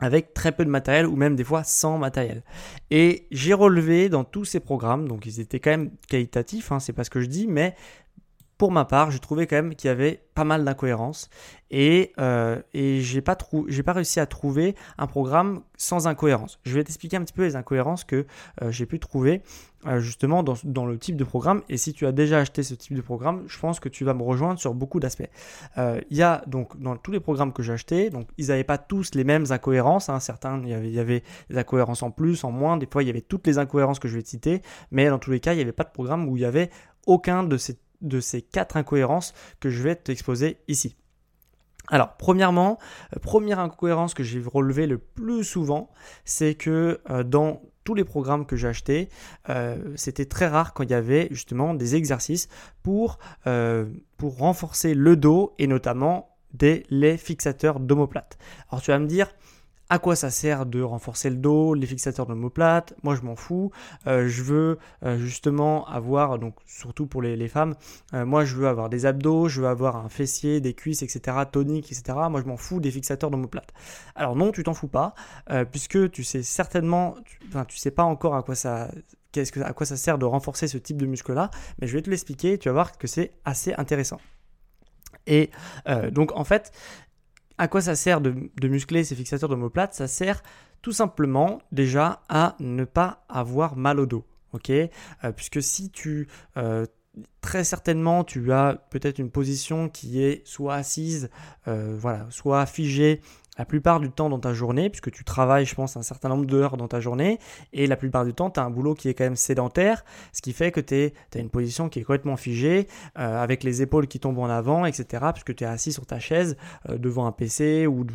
avec 0.00 0.34
très 0.34 0.52
peu 0.52 0.64
de 0.64 0.70
matériel 0.70 1.06
ou 1.06 1.16
même 1.16 1.36
des 1.36 1.44
fois 1.44 1.62
sans 1.62 1.98
matériel. 1.98 2.42
Et 2.90 3.26
j'ai 3.30 3.54
relevé 3.54 4.08
dans 4.08 4.24
tous 4.24 4.44
ces 4.44 4.60
programmes, 4.60 5.08
donc 5.08 5.24
ils 5.24 5.40
étaient 5.40 5.60
quand 5.60 5.70
même 5.70 5.90
qualitatifs, 6.08 6.72
hein, 6.72 6.80
c'est 6.80 6.92
pas 6.92 7.04
ce 7.04 7.10
que 7.10 7.20
je 7.20 7.26
dis, 7.26 7.46
mais 7.46 7.74
pour 8.58 8.70
ma 8.70 8.84
part, 8.84 9.10
j'ai 9.10 9.18
trouvé 9.18 9.46
quand 9.46 9.56
même 9.56 9.74
qu'il 9.74 9.88
y 9.88 9.90
avait 9.90 10.22
pas 10.34 10.44
mal 10.44 10.64
d'incohérences 10.64 11.28
et, 11.70 12.12
euh, 12.18 12.60
et 12.72 13.00
j'ai 13.00 13.20
pas, 13.20 13.36
pas 13.36 13.92
réussi 13.92 14.20
à 14.20 14.26
trouver 14.26 14.74
un 14.98 15.06
programme 15.06 15.62
sans 15.76 16.06
incohérence. 16.06 16.58
Je 16.64 16.74
vais 16.74 16.84
t'expliquer 16.84 17.16
un 17.16 17.24
petit 17.24 17.32
peu 17.32 17.42
les 17.42 17.56
incohérences 17.56 18.04
que 18.04 18.26
euh, 18.62 18.70
j'ai 18.70 18.86
pu 18.86 18.98
trouver 18.98 19.42
euh, 19.86 20.00
justement 20.00 20.42
dans, 20.42 20.54
dans, 20.64 20.86
le 20.86 20.98
type 20.98 21.16
de 21.16 21.24
programme. 21.24 21.62
Et 21.68 21.76
si 21.76 21.92
tu 21.92 22.06
as 22.06 22.12
déjà 22.12 22.38
acheté 22.38 22.62
ce 22.62 22.74
type 22.74 22.96
de 22.96 23.02
programme, 23.02 23.44
je 23.48 23.58
pense 23.58 23.80
que 23.80 23.90
tu 23.90 24.04
vas 24.04 24.14
me 24.14 24.22
rejoindre 24.22 24.58
sur 24.58 24.72
beaucoup 24.72 24.98
d'aspects. 24.98 25.28
Euh, 25.76 26.00
il 26.10 26.16
y 26.16 26.22
a 26.22 26.42
donc 26.46 26.80
dans 26.80 26.96
tous 26.96 27.10
les 27.10 27.20
programmes 27.20 27.52
que 27.52 27.62
j'ai 27.62 27.74
achetés, 27.74 28.08
donc 28.08 28.28
ils 28.38 28.46
n'avaient 28.46 28.64
pas 28.64 28.78
tous 28.78 29.14
les 29.14 29.24
mêmes 29.24 29.44
incohérences. 29.50 30.08
Hein. 30.08 30.20
Certains, 30.20 30.62
il 30.62 30.70
y, 30.70 30.74
avait, 30.74 30.88
il 30.88 30.94
y 30.94 31.00
avait 31.00 31.22
des 31.50 31.58
incohérences 31.58 32.02
en 32.02 32.10
plus, 32.10 32.44
en 32.44 32.50
moins. 32.50 32.78
Des 32.78 32.88
fois, 32.90 33.02
il 33.02 33.06
y 33.06 33.10
avait 33.10 33.20
toutes 33.20 33.46
les 33.46 33.58
incohérences 33.58 33.98
que 33.98 34.08
je 34.08 34.16
vais 34.16 34.22
te 34.22 34.28
citer. 34.28 34.62
Mais 34.90 35.08
dans 35.08 35.18
tous 35.18 35.30
les 35.30 35.40
cas, 35.40 35.52
il 35.52 35.56
n'y 35.56 35.62
avait 35.62 35.72
pas 35.72 35.84
de 35.84 35.92
programme 35.92 36.28
où 36.28 36.36
il 36.36 36.40
y 36.40 36.46
avait 36.46 36.70
aucun 37.06 37.42
de 37.42 37.56
ces 37.58 37.78
de 38.00 38.20
ces 38.20 38.42
quatre 38.42 38.76
incohérences 38.76 39.34
que 39.60 39.70
je 39.70 39.82
vais 39.82 39.96
t'exposer 39.96 40.58
ici. 40.68 40.96
Alors, 41.88 42.16
premièrement, 42.16 42.78
euh, 43.14 43.20
première 43.20 43.58
incohérence 43.58 44.14
que 44.14 44.22
j'ai 44.22 44.42
relevé 44.44 44.86
le 44.86 44.98
plus 44.98 45.44
souvent, 45.44 45.90
c'est 46.24 46.54
que 46.54 47.00
euh, 47.10 47.22
dans 47.22 47.62
tous 47.84 47.94
les 47.94 48.04
programmes 48.04 48.46
que 48.46 48.56
j'ai 48.56 48.68
achetés, 48.68 49.10
euh, 49.50 49.76
c'était 49.94 50.24
très 50.24 50.46
rare 50.46 50.72
quand 50.72 50.84
il 50.84 50.90
y 50.90 50.94
avait 50.94 51.28
justement 51.30 51.74
des 51.74 51.96
exercices 51.96 52.48
pour, 52.82 53.18
pour 54.16 54.38
renforcer 54.38 54.94
le 54.94 55.16
dos 55.16 55.54
et 55.58 55.66
notamment 55.66 56.38
des 56.54 56.86
les 56.88 57.18
fixateurs 57.18 57.80
d'omoplate. 57.80 58.38
Alors 58.70 58.80
tu 58.80 58.90
vas 58.90 58.98
me 58.98 59.06
dire, 59.06 59.34
à 59.90 59.98
quoi 59.98 60.16
ça 60.16 60.30
sert 60.30 60.64
de 60.64 60.80
renforcer 60.80 61.28
le 61.28 61.36
dos, 61.36 61.74
les 61.74 61.86
fixateurs 61.86 62.26
d'omoplate 62.26 62.94
Moi, 63.02 63.14
je 63.14 63.22
m'en 63.22 63.36
fous. 63.36 63.70
Euh, 64.06 64.28
je 64.28 64.42
veux 64.42 64.78
euh, 65.04 65.18
justement 65.18 65.86
avoir, 65.86 66.38
donc 66.38 66.54
surtout 66.66 67.06
pour 67.06 67.20
les, 67.20 67.48
femmes, 67.48 67.74
euh, 68.14 68.24
moi, 68.24 68.44
je 68.44 68.56
veux 68.56 68.66
avoir 68.66 68.88
des 68.88 69.04
abdos, 69.04 69.48
je 69.48 69.60
veux 69.60 69.68
avoir 69.68 69.96
un 69.96 70.08
fessier, 70.08 70.60
des 70.60 70.72
cuisses, 70.72 71.02
etc., 71.02 71.36
tonique, 71.50 71.92
etc. 71.92 72.18
Moi, 72.30 72.40
je 72.40 72.46
m'en 72.46 72.56
fous 72.56 72.80
des 72.80 72.90
fixateurs 72.90 73.30
d'omoplate. 73.30 73.72
Alors 74.14 74.36
non, 74.36 74.52
tu 74.52 74.62
t'en 74.62 74.74
fous 74.74 74.88
pas, 74.88 75.14
puisque 75.70 76.10
tu 76.10 76.24
sais 76.24 76.42
certainement, 76.42 77.16
enfin, 77.48 77.64
tu 77.64 77.76
sais 77.76 77.90
pas 77.90 78.04
encore 78.04 78.34
à 78.34 78.42
quoi 78.42 78.54
ça 78.54 78.90
que, 79.32 79.60
à 79.60 79.72
quoi 79.72 79.84
ça 79.84 79.96
sert 79.96 80.18
de 80.18 80.24
renforcer 80.24 80.68
ce 80.68 80.78
type 80.78 80.96
de 80.96 81.06
muscle-là, 81.06 81.50
mais 81.80 81.86
je 81.86 81.94
vais 81.94 82.02
te 82.02 82.08
l'expliquer 82.08 82.56
tu 82.58 82.68
vas 82.68 82.72
voir 82.72 82.96
que 82.96 83.06
c'est 83.06 83.32
assez 83.44 83.74
intéressant. 83.74 84.20
Et 85.26 85.50
donc 86.12 86.32
en 86.36 86.44
fait, 86.44 86.72
à 87.58 87.68
quoi 87.68 87.80
ça 87.80 87.94
sert 87.94 88.20
de, 88.20 88.34
muscler 88.62 89.04
ces 89.04 89.14
fixateurs 89.14 89.48
d'omoplate 89.48 89.94
Ça 89.94 90.08
sert 90.08 90.42
tout 90.82 90.92
simplement 90.92 91.60
déjà 91.72 92.22
à 92.28 92.56
ne 92.60 92.84
pas 92.84 93.24
avoir 93.28 93.76
mal 93.76 94.00
au 94.00 94.06
dos. 94.06 94.24
euh, 95.24 95.32
Puisque 95.32 95.62
si 95.62 95.90
tu... 95.90 96.28
Euh, 96.56 96.86
très 97.40 97.62
certainement, 97.62 98.24
tu 98.24 98.52
as 98.52 98.84
peut-être 98.90 99.18
une 99.18 99.30
position 99.30 99.88
qui 99.88 100.22
est 100.22 100.44
soit 100.46 100.74
assise, 100.74 101.30
euh, 101.68 101.96
voilà, 101.96 102.26
soit 102.30 102.66
figée, 102.66 103.20
la 103.56 103.64
plupart 103.64 104.00
du 104.00 104.10
temps 104.10 104.28
dans 104.28 104.38
ta 104.38 104.52
journée, 104.52 104.90
puisque 104.90 105.10
tu 105.10 105.24
travailles, 105.24 105.66
je 105.66 105.74
pense, 105.74 105.96
un 105.96 106.02
certain 106.02 106.28
nombre 106.28 106.46
d'heures 106.46 106.76
dans 106.76 106.88
ta 106.88 107.00
journée, 107.00 107.38
et 107.72 107.86
la 107.86 107.96
plupart 107.96 108.24
du 108.24 108.34
temps, 108.34 108.50
tu 108.50 108.60
as 108.60 108.64
un 108.64 108.70
boulot 108.70 108.94
qui 108.94 109.08
est 109.08 109.14
quand 109.14 109.24
même 109.24 109.36
sédentaire, 109.36 110.04
ce 110.32 110.42
qui 110.42 110.52
fait 110.52 110.72
que 110.72 110.80
tu 110.80 111.12
as 111.34 111.38
une 111.38 111.50
position 111.50 111.88
qui 111.88 112.00
est 112.00 112.02
complètement 112.02 112.36
figée, 112.36 112.88
euh, 113.18 113.42
avec 113.42 113.62
les 113.62 113.82
épaules 113.82 114.06
qui 114.06 114.20
tombent 114.20 114.38
en 114.38 114.48
avant, 114.48 114.84
etc., 114.86 115.24
puisque 115.32 115.54
tu 115.54 115.64
es 115.64 115.66
assis 115.66 115.92
sur 115.92 116.06
ta 116.06 116.18
chaise 116.18 116.56
euh, 116.88 116.98
devant 116.98 117.26
un 117.26 117.32
PC 117.32 117.86
ou, 117.86 118.06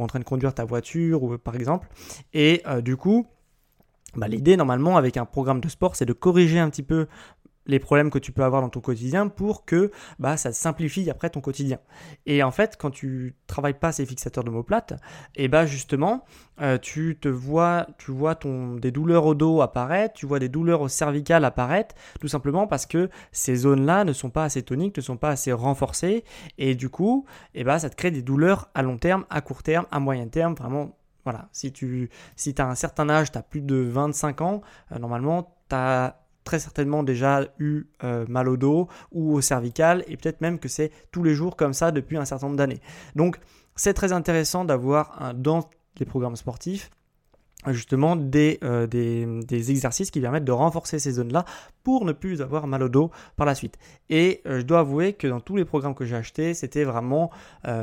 en 0.00 0.06
train 0.06 0.18
de 0.18 0.24
conduire 0.24 0.54
ta 0.54 0.64
voiture, 0.64 1.38
par 1.42 1.54
exemple. 1.54 1.88
Et 2.32 2.62
euh, 2.66 2.80
du 2.80 2.96
coup, 2.96 3.26
bah, 4.16 4.28
l'idée 4.28 4.56
normalement 4.56 4.96
avec 4.96 5.16
un 5.16 5.26
programme 5.26 5.60
de 5.60 5.68
sport, 5.68 5.94
c'est 5.94 6.06
de 6.06 6.12
corriger 6.12 6.58
un 6.58 6.70
petit 6.70 6.82
peu 6.82 7.06
les 7.66 7.78
problèmes 7.78 8.10
que 8.10 8.18
tu 8.18 8.32
peux 8.32 8.44
avoir 8.44 8.62
dans 8.62 8.68
ton 8.68 8.80
quotidien 8.80 9.28
pour 9.28 9.64
que 9.64 9.90
bah, 10.18 10.36
ça 10.36 10.52
simplifie 10.52 11.08
après 11.10 11.30
ton 11.30 11.40
quotidien. 11.40 11.78
Et 12.26 12.42
en 12.42 12.50
fait, 12.50 12.76
quand 12.78 12.90
tu 12.90 13.34
travailles 13.46 13.78
pas 13.78 13.92
ces 13.92 14.06
fixateurs 14.06 14.44
d'omoplate, 14.44 14.92
et 15.34 15.44
eh 15.44 15.48
bah 15.48 15.66
justement, 15.66 16.24
euh, 16.60 16.78
tu 16.78 17.18
te 17.20 17.28
vois, 17.28 17.86
tu 17.98 18.10
vois 18.10 18.34
ton, 18.34 18.74
des 18.74 18.90
douleurs 18.90 19.26
au 19.26 19.34
dos 19.34 19.60
apparaître, 19.60 20.14
tu 20.14 20.26
vois 20.26 20.38
des 20.38 20.48
douleurs 20.48 20.80
au 20.80 20.88
cervical 20.88 21.44
apparaître, 21.44 21.94
tout 22.20 22.28
simplement 22.28 22.66
parce 22.66 22.86
que 22.86 23.10
ces 23.32 23.56
zones-là 23.56 24.04
ne 24.04 24.12
sont 24.12 24.30
pas 24.30 24.44
assez 24.44 24.62
toniques, 24.62 24.96
ne 24.96 25.02
sont 25.02 25.16
pas 25.16 25.30
assez 25.30 25.52
renforcées, 25.52 26.24
et 26.58 26.74
du 26.74 26.88
coup, 26.88 27.26
et 27.54 27.60
eh 27.60 27.64
bah, 27.64 27.78
ça 27.78 27.90
te 27.90 27.96
crée 27.96 28.10
des 28.10 28.22
douleurs 28.22 28.70
à 28.74 28.82
long 28.82 28.98
terme, 28.98 29.24
à 29.30 29.40
court 29.40 29.62
terme, 29.62 29.86
à 29.90 30.00
moyen 30.00 30.28
terme, 30.28 30.54
vraiment 30.54 30.96
voilà, 31.24 31.48
si 31.50 31.72
tu 31.72 32.08
si 32.36 32.54
as 32.56 32.68
un 32.68 32.76
certain 32.76 33.10
âge, 33.10 33.32
tu 33.32 33.38
as 33.38 33.42
plus 33.42 33.60
de 33.60 33.76
25 33.76 34.42
ans, 34.42 34.60
euh, 34.92 34.98
normalement, 35.00 35.56
tu 35.68 35.74
as 35.74 36.20
très 36.46 36.58
certainement 36.58 37.02
déjà 37.02 37.44
eu 37.58 37.84
euh, 38.04 38.24
mal 38.28 38.48
au 38.48 38.56
dos 38.56 38.88
ou 39.12 39.34
au 39.34 39.40
cervical 39.42 40.02
et 40.06 40.16
peut-être 40.16 40.40
même 40.40 40.58
que 40.58 40.68
c'est 40.68 40.90
tous 41.10 41.22
les 41.22 41.34
jours 41.34 41.56
comme 41.56 41.74
ça 41.74 41.90
depuis 41.90 42.16
un 42.16 42.24
certain 42.24 42.46
nombre 42.46 42.56
d'années. 42.56 42.80
Donc 43.14 43.38
c'est 43.74 43.92
très 43.92 44.12
intéressant 44.12 44.64
d'avoir 44.64 45.34
dans 45.34 45.68
les 45.98 46.06
programmes 46.06 46.36
sportifs 46.36 46.90
justement 47.68 48.16
euh, 48.16 48.86
des, 48.86 49.70
exercices 49.70 50.12
qui 50.12 50.20
permettent 50.20 50.44
de 50.44 50.52
renforcer 50.52 51.00
ces 51.00 51.12
zones-là 51.12 51.44
pour 51.82 52.04
ne 52.04 52.12
plus 52.12 52.42
avoir 52.42 52.68
mal 52.68 52.82
au 52.84 52.88
dos 52.88 53.10
par 53.34 53.44
la 53.44 53.56
suite. 53.56 53.76
Et 54.08 54.40
euh, 54.46 54.60
je 54.60 54.64
dois 54.64 54.80
avouer 54.80 55.14
que 55.14 55.26
dans 55.26 55.40
tous 55.40 55.56
les 55.56 55.64
programmes 55.64 55.96
que 55.96 56.04
j'ai 56.04 56.14
achetés, 56.14 56.54
c'était 56.54 56.84
vraiment 56.84 57.30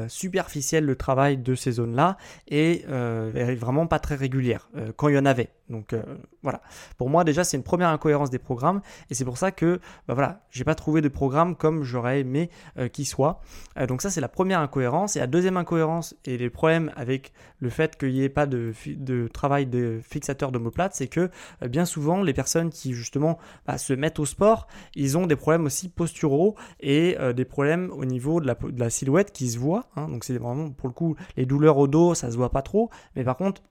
superficiel 0.07 0.85
le 0.85 0.95
travail 0.95 1.37
de 1.37 1.53
ces 1.53 1.73
zones-là 1.73 2.17
et 2.47 2.85
vraiment 2.87 3.87
pas 3.87 3.99
très 3.99 4.15
régulière 4.15 4.69
quand 4.95 5.09
il 5.09 5.15
y 5.15 5.17
en 5.19 5.25
avait. 5.25 5.49
Donc 5.69 5.95
voilà. 6.41 6.61
Pour 6.97 7.09
moi 7.09 7.23
déjà 7.23 7.43
c'est 7.43 7.57
une 7.57 7.63
première 7.63 7.89
incohérence 7.89 8.29
des 8.29 8.39
programmes 8.39 8.81
et 9.09 9.13
c'est 9.13 9.25
pour 9.25 9.37
ça 9.37 9.51
que 9.51 9.79
bah, 10.07 10.13
voilà, 10.13 10.41
j'ai 10.49 10.63
pas 10.63 10.75
trouvé 10.75 11.01
de 11.01 11.07
programme 11.07 11.55
comme 11.55 11.83
j'aurais 11.83 12.19
aimé 12.19 12.49
qu'il 12.91 13.07
soit. 13.07 13.41
donc 13.87 14.01
ça 14.01 14.09
c'est 14.09 14.21
la 14.21 14.27
première 14.27 14.59
incohérence 14.59 15.15
et 15.15 15.19
la 15.19 15.27
deuxième 15.27 15.57
incohérence 15.57 16.15
et 16.25 16.37
les 16.37 16.49
problèmes 16.49 16.91
avec 16.95 17.33
le 17.59 17.69
fait 17.69 17.97
qu'il 17.97 18.13
n'y 18.13 18.23
ait 18.23 18.29
pas 18.29 18.45
de, 18.45 18.73
de 18.87 19.27
travail 19.27 19.65
des 19.65 19.99
fixateurs 20.01 20.51
d'omoplate, 20.51 20.93
c'est 20.93 21.07
que 21.07 21.29
euh, 21.61 21.67
bien 21.67 21.85
souvent, 21.85 22.21
les 22.21 22.33
personnes 22.33 22.69
qui 22.69 22.93
justement 22.93 23.37
bah, 23.65 23.77
se 23.77 23.93
mettent 23.93 24.19
au 24.19 24.25
sport, 24.25 24.67
ils 24.95 25.17
ont 25.17 25.27
des 25.27 25.35
problèmes 25.35 25.65
aussi 25.65 25.89
posturaux 25.89 26.55
et 26.79 27.17
euh, 27.19 27.33
des 27.33 27.45
problèmes 27.45 27.91
au 27.91 28.05
niveau 28.05 28.39
de 28.39 28.47
la, 28.47 28.55
de 28.55 28.79
la 28.79 28.89
silhouette 28.89 29.31
qui 29.31 29.49
se 29.49 29.57
voient. 29.57 29.85
Hein. 29.95 30.07
donc 30.09 30.23
c'est 30.23 30.37
vraiment 30.37 30.69
pour 30.71 30.87
le 30.87 30.93
coup 30.93 31.15
les 31.37 31.45
douleurs 31.45 31.77
au 31.77 31.87
dos, 31.87 32.13
ça 32.13 32.31
se 32.31 32.37
voit 32.37 32.51
pas 32.51 32.61
trop, 32.61 32.89
mais 33.15 33.23
par 33.23 33.37
contre 33.37 33.61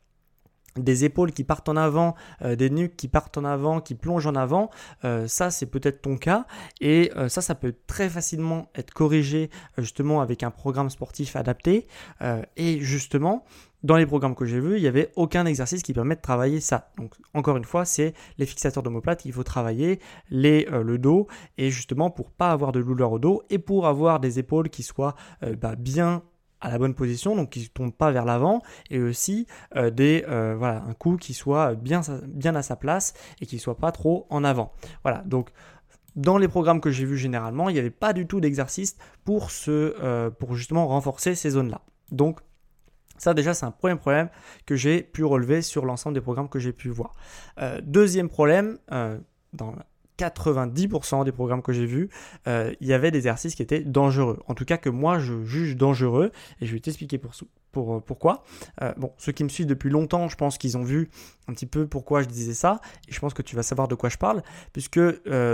des 0.76 1.04
épaules 1.04 1.32
qui 1.32 1.44
partent 1.44 1.68
en 1.68 1.76
avant, 1.76 2.14
euh, 2.42 2.56
des 2.56 2.70
nuques 2.70 2.96
qui 2.96 3.08
partent 3.08 3.36
en 3.38 3.44
avant, 3.44 3.80
qui 3.80 3.94
plongent 3.94 4.26
en 4.26 4.34
avant, 4.34 4.70
euh, 5.04 5.26
ça 5.26 5.50
c'est 5.50 5.66
peut-être 5.66 6.02
ton 6.02 6.16
cas 6.16 6.46
et 6.80 7.10
euh, 7.16 7.28
ça 7.28 7.40
ça 7.40 7.54
peut 7.54 7.74
très 7.86 8.08
facilement 8.08 8.68
être 8.74 8.92
corrigé 8.92 9.50
justement 9.78 10.20
avec 10.20 10.42
un 10.42 10.50
programme 10.50 10.90
sportif 10.90 11.36
adapté 11.36 11.86
et 12.56 12.80
justement 12.80 13.44
dans 13.82 13.96
les 13.96 14.06
programmes 14.06 14.36
que 14.36 14.44
j'ai 14.44 14.60
vus, 14.60 14.76
il 14.76 14.82
n'y 14.82 14.86
avait 14.86 15.10
aucun 15.16 15.44
exercice 15.44 15.82
qui 15.82 15.92
permet 15.92 16.14
de 16.14 16.20
travailler 16.20 16.60
ça. 16.60 16.92
Donc 16.98 17.14
encore 17.34 17.56
une 17.56 17.64
fois, 17.64 17.84
c'est 17.84 18.14
les 18.38 18.46
fixateurs 18.46 18.82
d'omoplate, 18.82 19.24
il 19.24 19.32
faut 19.32 19.42
travailler 19.42 19.98
les, 20.30 20.66
le 20.70 20.98
dos 20.98 21.26
et 21.58 21.70
justement 21.70 22.10
pour 22.10 22.30
pas 22.30 22.50
avoir 22.50 22.70
de 22.70 22.80
douleur 22.80 23.12
au 23.12 23.18
dos 23.18 23.42
et 23.50 23.58
pour 23.58 23.86
avoir 23.86 24.20
des 24.20 24.38
épaules 24.38 24.70
qui 24.70 24.84
soient 24.84 25.14
bah, 25.60 25.74
bien 25.76 26.22
à 26.62 26.71
la 26.71 26.78
bonne 26.78 26.95
position, 26.95 27.37
donc 27.37 27.50
qui 27.50 27.61
ne 27.61 27.66
tombe 27.66 27.92
pas 27.92 28.11
vers 28.11 28.25
l'avant, 28.25 28.62
et 28.88 29.00
aussi 29.00 29.47
euh, 29.76 29.90
des, 29.90 30.25
euh, 30.28 30.54
voilà, 30.57 30.83
un 30.88 30.95
coup 30.95 31.16
qui 31.16 31.35
soit 31.35 31.75
bien, 31.75 32.00
bien 32.26 32.54
à 32.54 32.62
sa 32.62 32.76
place 32.76 33.12
et 33.40 33.47
qui 33.47 33.57
ne 33.57 33.61
soit 33.61 33.76
pas 33.76 33.92
trop 33.92 34.26
en 34.31 34.45
avant. 34.45 34.73
Voilà, 35.02 35.23
donc 35.26 35.50
dans 36.14 36.38
les 36.38 36.49
programmes 36.49 36.81
que 36.81 36.90
j'ai 36.90 37.04
vus 37.04 37.19
généralement, 37.19 37.69
il 37.69 37.73
n'y 37.73 37.78
avait 37.78 37.90
pas 37.90 38.12
du 38.12 38.26
tout 38.26 38.40
d'exercice 38.40 38.97
pour, 39.25 39.50
euh, 39.69 40.31
pour 40.31 40.54
justement 40.54 40.87
renforcer 40.87 41.35
ces 41.35 41.50
zones-là. 41.50 41.83
Donc 42.12 42.40
ça 43.19 43.35
déjà 43.35 43.54
c'est 43.54 43.66
un 43.66 43.71
premier 43.71 43.97
problème 43.97 44.28
que 44.64 44.76
j'ai 44.76 45.02
pu 45.02 45.25
relever 45.25 45.62
sur 45.62 45.85
l'ensemble 45.85 46.14
des 46.14 46.21
programmes 46.21 46.49
que 46.49 46.59
j'ai 46.59 46.73
pu 46.73 46.88
voir. 46.90 47.14
deuxième 47.83 48.28
problème, 48.28 48.78
dans 49.52 49.75
90% 50.22 51.24
des 51.24 51.32
programmes 51.32 51.62
que 51.62 51.72
j'ai 51.72 51.86
vus, 51.86 52.08
euh, 52.46 52.72
il 52.80 52.86
y 52.86 52.92
avait 52.92 53.10
des 53.10 53.18
exercices 53.18 53.54
qui 53.54 53.62
étaient 53.62 53.80
dangereux. 53.80 54.38
En 54.46 54.54
tout 54.54 54.64
cas 54.64 54.76
que 54.76 54.88
moi 54.88 55.18
je 55.18 55.42
juge 55.44 55.76
dangereux 55.76 56.30
et 56.60 56.66
je 56.66 56.72
vais 56.72 56.80
t'expliquer 56.80 57.18
pour, 57.18 57.32
pour, 57.72 57.94
euh, 57.94 58.00
pourquoi. 58.00 58.44
Euh, 58.80 58.92
bon, 58.96 59.12
ceux 59.18 59.32
qui 59.32 59.44
me 59.44 59.48
suivent 59.48 59.66
depuis 59.66 59.90
longtemps, 59.90 60.28
je 60.28 60.36
pense 60.36 60.58
qu'ils 60.58 60.76
ont 60.76 60.82
vu 60.82 61.10
un 61.48 61.52
petit 61.52 61.66
peu 61.66 61.86
pourquoi 61.86 62.22
je 62.22 62.28
disais 62.28 62.54
ça 62.54 62.80
et 63.08 63.12
je 63.12 63.20
pense 63.20 63.34
que 63.34 63.42
tu 63.42 63.56
vas 63.56 63.62
savoir 63.62 63.88
de 63.88 63.94
quoi 63.94 64.08
je 64.08 64.18
parle 64.18 64.42
puisque 64.72 65.00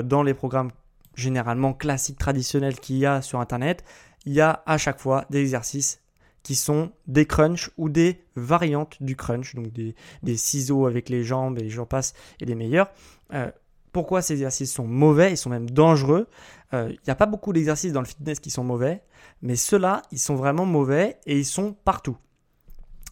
dans 0.04 0.22
les 0.22 0.34
programmes 0.34 0.70
généralement 1.14 1.72
classiques 1.72 2.18
traditionnels 2.18 2.78
qu'il 2.78 2.96
y 2.96 3.06
a 3.06 3.22
sur 3.22 3.40
internet, 3.40 3.84
il 4.24 4.32
y 4.32 4.40
a 4.40 4.62
à 4.66 4.78
chaque 4.78 5.00
fois 5.00 5.24
des 5.30 5.40
exercices 5.40 6.00
qui 6.42 6.54
sont 6.54 6.92
des 7.06 7.26
crunchs 7.26 7.70
ou 7.76 7.88
des 7.88 8.22
variantes 8.36 8.96
du 9.02 9.16
crunch, 9.16 9.54
donc 9.54 9.72
des, 9.72 9.94
des 10.22 10.36
ciseaux 10.36 10.86
avec 10.86 11.08
les 11.08 11.24
jambes 11.24 11.58
et 11.58 11.68
j'en 11.68 11.86
passe 11.86 12.14
et 12.40 12.46
des 12.46 12.54
meilleurs 12.54 12.90
pourquoi 13.92 14.22
ces 14.22 14.34
exercices 14.34 14.72
sont 14.72 14.86
mauvais, 14.86 15.32
ils 15.32 15.36
sont 15.36 15.50
même 15.50 15.70
dangereux. 15.70 16.26
Il 16.72 16.76
euh, 16.76 16.88
n'y 16.88 17.10
a 17.10 17.14
pas 17.14 17.26
beaucoup 17.26 17.52
d'exercices 17.52 17.92
dans 17.92 18.00
le 18.00 18.06
fitness 18.06 18.40
qui 18.40 18.50
sont 18.50 18.64
mauvais, 18.64 19.02
mais 19.42 19.56
ceux-là, 19.56 20.02
ils 20.12 20.18
sont 20.18 20.34
vraiment 20.34 20.66
mauvais 20.66 21.18
et 21.26 21.38
ils 21.38 21.46
sont 21.46 21.74
partout. 21.84 22.16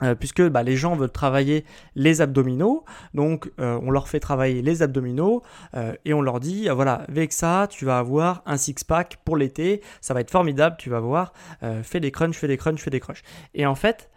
Euh, 0.02 0.14
puisque 0.14 0.42
bah, 0.42 0.62
les 0.62 0.76
gens 0.76 0.94
veulent 0.94 1.10
travailler 1.10 1.64
les 1.94 2.20
abdominaux, 2.20 2.84
donc 3.14 3.50
euh, 3.58 3.80
on 3.82 3.90
leur 3.90 4.08
fait 4.08 4.20
travailler 4.20 4.60
les 4.60 4.82
abdominaux 4.82 5.42
et 6.04 6.12
on 6.12 6.20
leur 6.20 6.38
dit 6.38 6.68
voilà 6.68 7.06
avec 7.08 7.32
ça 7.32 7.66
tu 7.70 7.86
vas 7.86 7.98
avoir 7.98 8.42
un 8.44 8.58
six 8.58 8.84
pack 8.84 9.20
pour 9.24 9.38
l'été, 9.38 9.80
ça 10.02 10.12
va 10.12 10.20
être 10.20 10.30
formidable, 10.30 10.76
tu 10.78 10.90
vas 10.90 11.00
voir, 11.00 11.32
fais 11.82 12.00
des 12.00 12.10
crunchs, 12.10 12.36
fais 12.36 12.46
des 12.46 12.58
crunchs, 12.58 12.80
fais 12.80 12.90
des 12.90 13.00
crunchs. 13.00 13.22
Et 13.54 13.64
en 13.64 13.74
fait 13.74 14.10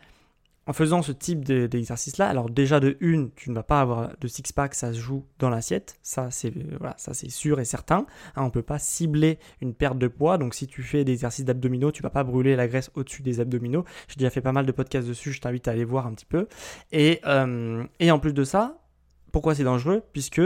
en 0.70 0.74
faisant 0.74 1.02
ce 1.02 1.12
type 1.12 1.44
d'exercice-là, 1.46 2.30
alors 2.30 2.48
déjà 2.48 2.80
de 2.80 2.96
une, 3.00 3.32
tu 3.32 3.50
ne 3.50 3.56
vas 3.56 3.64
pas 3.64 3.82
avoir 3.82 4.12
de 4.22 4.28
six-pack, 4.28 4.76
ça 4.76 4.94
se 4.94 5.00
joue 5.00 5.26
dans 5.40 5.50
l'assiette, 5.50 5.98
ça 6.04 6.30
c'est 6.30 6.54
voilà, 6.78 6.94
ça 7.00 7.16
c'est 7.16 7.32
sûr 7.32 7.60
et 7.60 7.66
certain. 7.66 8.06
Hein, 8.36 8.44
on 8.44 8.46
ne 8.46 8.50
peut 8.52 8.62
pas 8.62 8.78
cibler 8.78 9.40
une 9.62 9.74
perte 9.74 9.98
de 9.98 10.08
poids, 10.08 10.38
donc 10.38 10.54
si 10.54 10.68
tu 10.68 10.84
fais 10.84 11.04
des 11.04 11.14
exercices 11.14 11.44
d'abdominaux, 11.44 11.92
tu 11.92 12.04
vas 12.04 12.12
pas 12.12 12.24
brûler 12.24 12.56
la 12.56 12.68
graisse 12.68 12.92
au-dessus 12.94 13.24
des 13.24 13.40
abdominaux. 13.40 13.84
J'ai 14.10 14.18
déjà 14.18 14.30
fait 14.30 14.42
pas 14.42 14.52
mal 14.52 14.68
de 14.68 14.72
podcasts 14.72 15.08
dessus, 15.08 15.32
je 15.32 15.42
t'invite 15.42 15.68
à 15.68 15.72
aller 15.72 15.86
voir 15.86 16.06
un 16.06 16.14
petit 16.14 16.28
peu. 16.28 16.48
Et, 16.92 17.20
euh, 17.26 17.84
et 18.00 18.12
en 18.12 18.20
plus 18.20 18.34
de 18.34 18.44
ça, 18.44 18.78
pourquoi 19.32 19.56
c'est 19.56 19.64
dangereux? 19.64 20.04
Puisque 20.14 20.44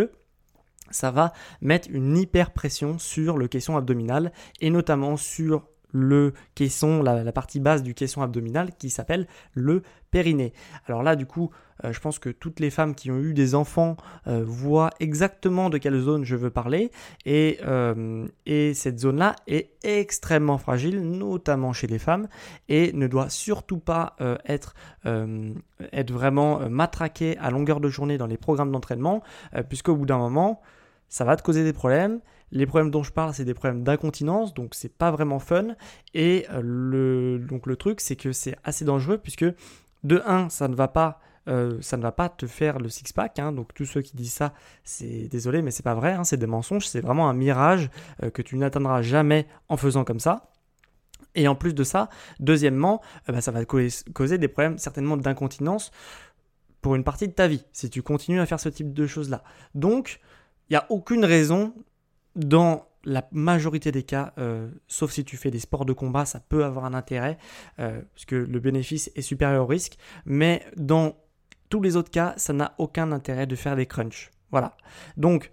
ça 0.89 1.12
va 1.12 1.34
mettre 1.60 1.89
une 1.92 2.15
hyper 2.15 2.51
pression 2.51 2.98
sur 2.98 3.38
le 3.38 3.50
caisson 3.50 3.75
abdominal 3.75 4.32
et 4.62 4.70
notamment 4.70 5.18
sur 5.18 5.68
le 5.93 6.33
caisson, 6.55 7.01
la, 7.01 7.31
partie 7.31 7.59
basse 7.59 7.83
du 7.83 7.93
caisson 7.93 8.21
abdominal 8.21 8.71
qui 8.77 8.89
s'appelle 8.89 9.27
le 9.53 9.83
périnée. 10.12 10.53
Alors 10.88 11.01
là, 11.03 11.15
du 11.15 11.25
coup, 11.25 11.51
euh, 11.85 11.93
je 11.93 12.00
pense 12.00 12.19
que 12.19 12.29
toutes 12.29 12.59
les 12.59 12.69
femmes 12.69 12.93
qui 12.93 13.09
ont 13.12 13.19
eu 13.19 13.33
des 13.33 13.55
enfants 13.55 13.95
euh, 14.27 14.43
voient 14.45 14.91
exactement 15.00 15.69
de 15.69 15.77
quelle 15.77 16.00
zone 16.00 16.23
je 16.23 16.35
veux 16.35 16.50
parler. 16.50 16.91
Et, 17.25 17.59
euh, 17.65 18.27
et 18.45 18.73
cette 18.73 19.00
zone-là 19.00 19.35
est 19.47 19.71
extrêmement 19.83 20.57
fragile, 20.57 21.01
notamment 21.01 21.73
chez 21.73 21.88
les 21.88 22.00
femmes, 22.00 22.27
et 22.69 22.91
ne 22.93 23.07
doit 23.07 23.29
surtout 23.29 23.79
pas 23.79 24.15
être, 24.45 24.75
être 25.05 26.12
vraiment 26.12 26.69
matraquée 26.69 27.38
à 27.39 27.51
longueur 27.51 27.79
de 27.79 27.89
journée 27.89 28.17
dans 28.17 28.27
les 28.27 28.38
programmes 28.38 28.71
d'entraînement, 28.71 29.21
puisqu'au 29.67 29.95
bout 29.95 30.05
d'un 30.05 30.17
moment, 30.17 30.62
ça 31.09 31.25
va 31.25 31.35
te 31.35 31.43
causer 31.43 31.63
des 31.63 31.73
problèmes. 31.73 32.19
Les 32.53 32.67
problèmes 32.67 32.91
dont 32.91 33.01
je 33.01 33.12
parle, 33.12 33.33
c'est 33.33 33.45
des 33.45 33.55
problèmes 33.55 33.83
d'incontinence, 33.83 34.53
donc 34.53 34.75
c'est 34.75 34.95
pas 34.95 35.10
vraiment 35.10 35.39
fun. 35.39 35.69
Et 36.13 36.45
euh, 36.51 36.62
le, 36.63 37.39
donc 37.39 37.65
le 37.65 37.75
truc, 37.75 38.00
c'est 38.00 38.15
que 38.15 38.31
c'est 38.31 38.55
assez 38.63 38.86
dangereux 38.86 39.17
puisque 39.17 39.45
de 40.03 40.22
1, 40.25 40.50
ça 40.50 40.67
ne 40.67 40.75
va 40.75 40.88
pas. 40.88 41.19
Euh, 41.50 41.77
ça 41.81 41.98
ne 41.98 42.03
va 42.03 42.13
pas 42.13 42.29
te 42.29 42.48
faire 42.48 42.79
le 42.79 42.88
six-pack, 42.88 43.38
hein. 43.38 43.51
donc 43.51 43.74
tous 43.74 43.83
ceux 43.83 44.01
qui 44.01 44.15
disent 44.15 44.31
ça, 44.31 44.53
c'est 44.86 45.27
désolé, 45.27 45.62
mais 45.62 45.72
c'est 45.72 45.83
pas 45.83 45.93
vrai, 45.93 46.13
hein. 46.13 46.24
c'est 46.24 46.38
des 46.38 46.48
mensonges, 46.48 46.88
c'est 46.88 47.01
vraiment 47.01 47.29
un 47.29 47.33
mirage 47.33 47.89
euh, 48.24 48.29
que 48.29 48.41
tu 48.41 48.55
n'atteindras 48.55 49.01
jamais 49.01 49.45
en 49.67 49.75
faisant 49.75 50.05
comme 50.05 50.22
ça. 50.22 50.51
Et 51.36 51.50
en 51.50 51.55
plus 51.55 51.74
de 51.74 51.83
ça, 51.83 52.07
deuxièmement, 52.39 53.01
bah, 53.27 53.41
ça 53.41 53.51
va 53.51 53.65
causer 53.65 54.38
des 54.38 54.48
problèmes 54.48 54.77
certainement 54.77 55.17
d'incontinence 55.17 55.91
pour 56.81 56.95
une 56.95 57.03
partie 57.03 57.27
de 57.27 57.33
ta 57.33 57.50
vie, 57.50 57.65
si 57.74 57.89
tu 57.89 58.03
continues 58.03 58.39
à 58.39 58.45
faire 58.45 58.62
ce 58.62 58.69
type 58.69 58.93
de 58.93 59.05
choses-là. 59.05 59.43
Donc, 59.75 60.22
il 60.69 60.74
n'y 60.74 60.77
a 60.77 60.86
aucune 60.89 61.25
raison 61.25 61.74
dans 62.36 62.88
la 63.06 63.28
majorité 63.32 63.92
des 63.92 64.04
cas, 64.04 64.34
euh, 64.38 64.70
sauf 64.88 65.12
si 65.12 65.25
tu 65.25 65.38
fais 65.38 65.52
des 65.52 65.60
sports 65.60 65.86
de 65.86 65.94
combat, 65.94 66.25
ça 66.25 66.40
peut 66.40 66.63
avoir 66.63 66.86
un 66.86 66.94
intérêt, 66.94 67.38
euh, 67.80 68.02
parce 68.13 68.25
que 68.25 68.36
le 68.36 68.60
bénéfice 68.60 69.12
est 69.16 69.22
supérieur 69.22 69.63
au 69.63 69.68
risque, 69.68 69.98
mais 70.25 70.66
dans 70.78 71.16
tous 71.70 71.82
les 71.82 71.96
autres 71.96 72.12
cas, 72.12 72.34
ça 72.38 72.54
n'a 72.54 72.75
aucun 72.78 73.12
intérêt 73.12 73.48
de 73.48 73.56
faire 73.56 73.75
des 73.75 73.86
crunchs. 73.86 74.32
Voilà. 74.52 74.78
Donc, 75.18 75.52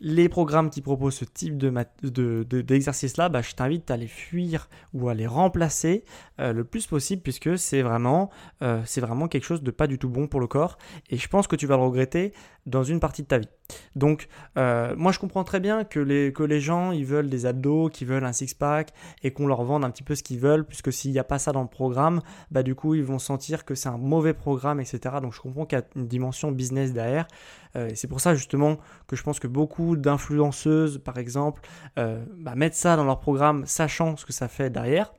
les 0.00 0.28
programmes 0.28 0.68
qui 0.68 0.80
proposent 0.80 1.14
ce 1.14 1.24
type 1.24 1.56
d'exercice-là, 1.56 3.28
bah, 3.28 3.40
je 3.40 3.52
t'invite 3.52 3.90
à 3.90 3.96
les 3.96 4.08
fuir 4.08 4.68
ou 4.92 5.08
à 5.08 5.14
les 5.14 5.28
remplacer 5.28 6.04
euh, 6.40 6.52
le 6.52 6.64
plus 6.64 6.86
possible 6.88 7.22
puisque 7.22 7.56
c'est 7.56 7.82
vraiment, 7.82 8.30
euh, 8.62 8.82
vraiment 8.96 9.28
quelque 9.28 9.44
chose 9.44 9.62
de 9.62 9.70
pas 9.70 9.86
du 9.86 9.98
tout 9.98 10.08
bon 10.08 10.26
pour 10.26 10.40
le 10.40 10.48
corps 10.48 10.76
et 11.08 11.16
je 11.16 11.28
pense 11.28 11.46
que 11.46 11.54
tu 11.54 11.66
vas 11.66 11.76
le 11.76 11.84
regretter 11.84 12.32
dans 12.66 12.82
une 12.82 12.98
partie 12.98 13.22
de 13.22 13.28
ta 13.28 13.38
vie. 13.38 13.48
Donc, 13.96 14.28
euh, 14.56 14.94
moi 14.96 15.12
je 15.12 15.18
comprends 15.18 15.44
très 15.44 15.60
bien 15.60 15.84
que 15.84 16.00
les, 16.00 16.60
gens 16.60 16.92
ils 16.92 17.06
veulent 17.06 17.28
des 17.28 17.46
abdos, 17.46 17.88
qu'ils 17.88 18.08
veulent 18.08 18.24
un 18.24 18.32
six-pack 18.32 18.92
et 19.22 19.32
qu'on 19.32 19.46
leur 19.46 19.62
vende 19.64 19.84
un 19.84 19.90
petit 19.90 20.02
peu 20.02 20.14
ce 20.14 20.22
qu'ils 20.22 20.38
veulent 20.38 20.64
puisque 20.64 20.92
s'il 20.92 21.12
n'y 21.12 21.18
a 21.18 21.24
pas 21.24 21.38
ça 21.38 21.52
dans 21.52 21.62
le 21.62 21.68
programme, 21.68 22.20
bah, 22.50 22.62
du 22.62 22.74
coup 22.74 22.94
ils 22.94 23.04
vont 23.04 23.18
sentir 23.18 23.64
que 23.64 23.74
c'est 23.74 23.88
un 23.88 23.98
mauvais 23.98 24.34
programme, 24.34 24.80
etc. 24.80 25.16
Donc, 25.22 25.34
je 25.34 25.40
comprends 25.40 25.66
qu'il 25.66 25.78
y 25.78 25.82
a 25.82 25.84
une 25.96 26.08
dimension 26.08 26.52
business 26.52 26.92
derrière. 26.92 27.26
et 27.74 27.94
c'est 27.94 28.08
pour 28.08 28.20
ça 28.20 28.34
justement 28.34 28.78
que 29.06 29.16
je 29.16 29.22
pense 29.22 29.40
que 29.40 29.46
beaucoup 29.46 29.96
d'influenceuses, 29.96 30.98
par 30.98 31.18
exemple, 31.18 31.62
euh, 31.98 32.24
bah, 32.38 32.54
mettent 32.54 32.74
ça 32.74 32.96
dans 32.96 33.04
leur 33.04 33.20
programme, 33.20 33.64
sachant 33.66 34.16
ce 34.16 34.26
que 34.26 34.32
ça 34.32 34.48
fait 34.48 34.70
derrière. 34.70 35.12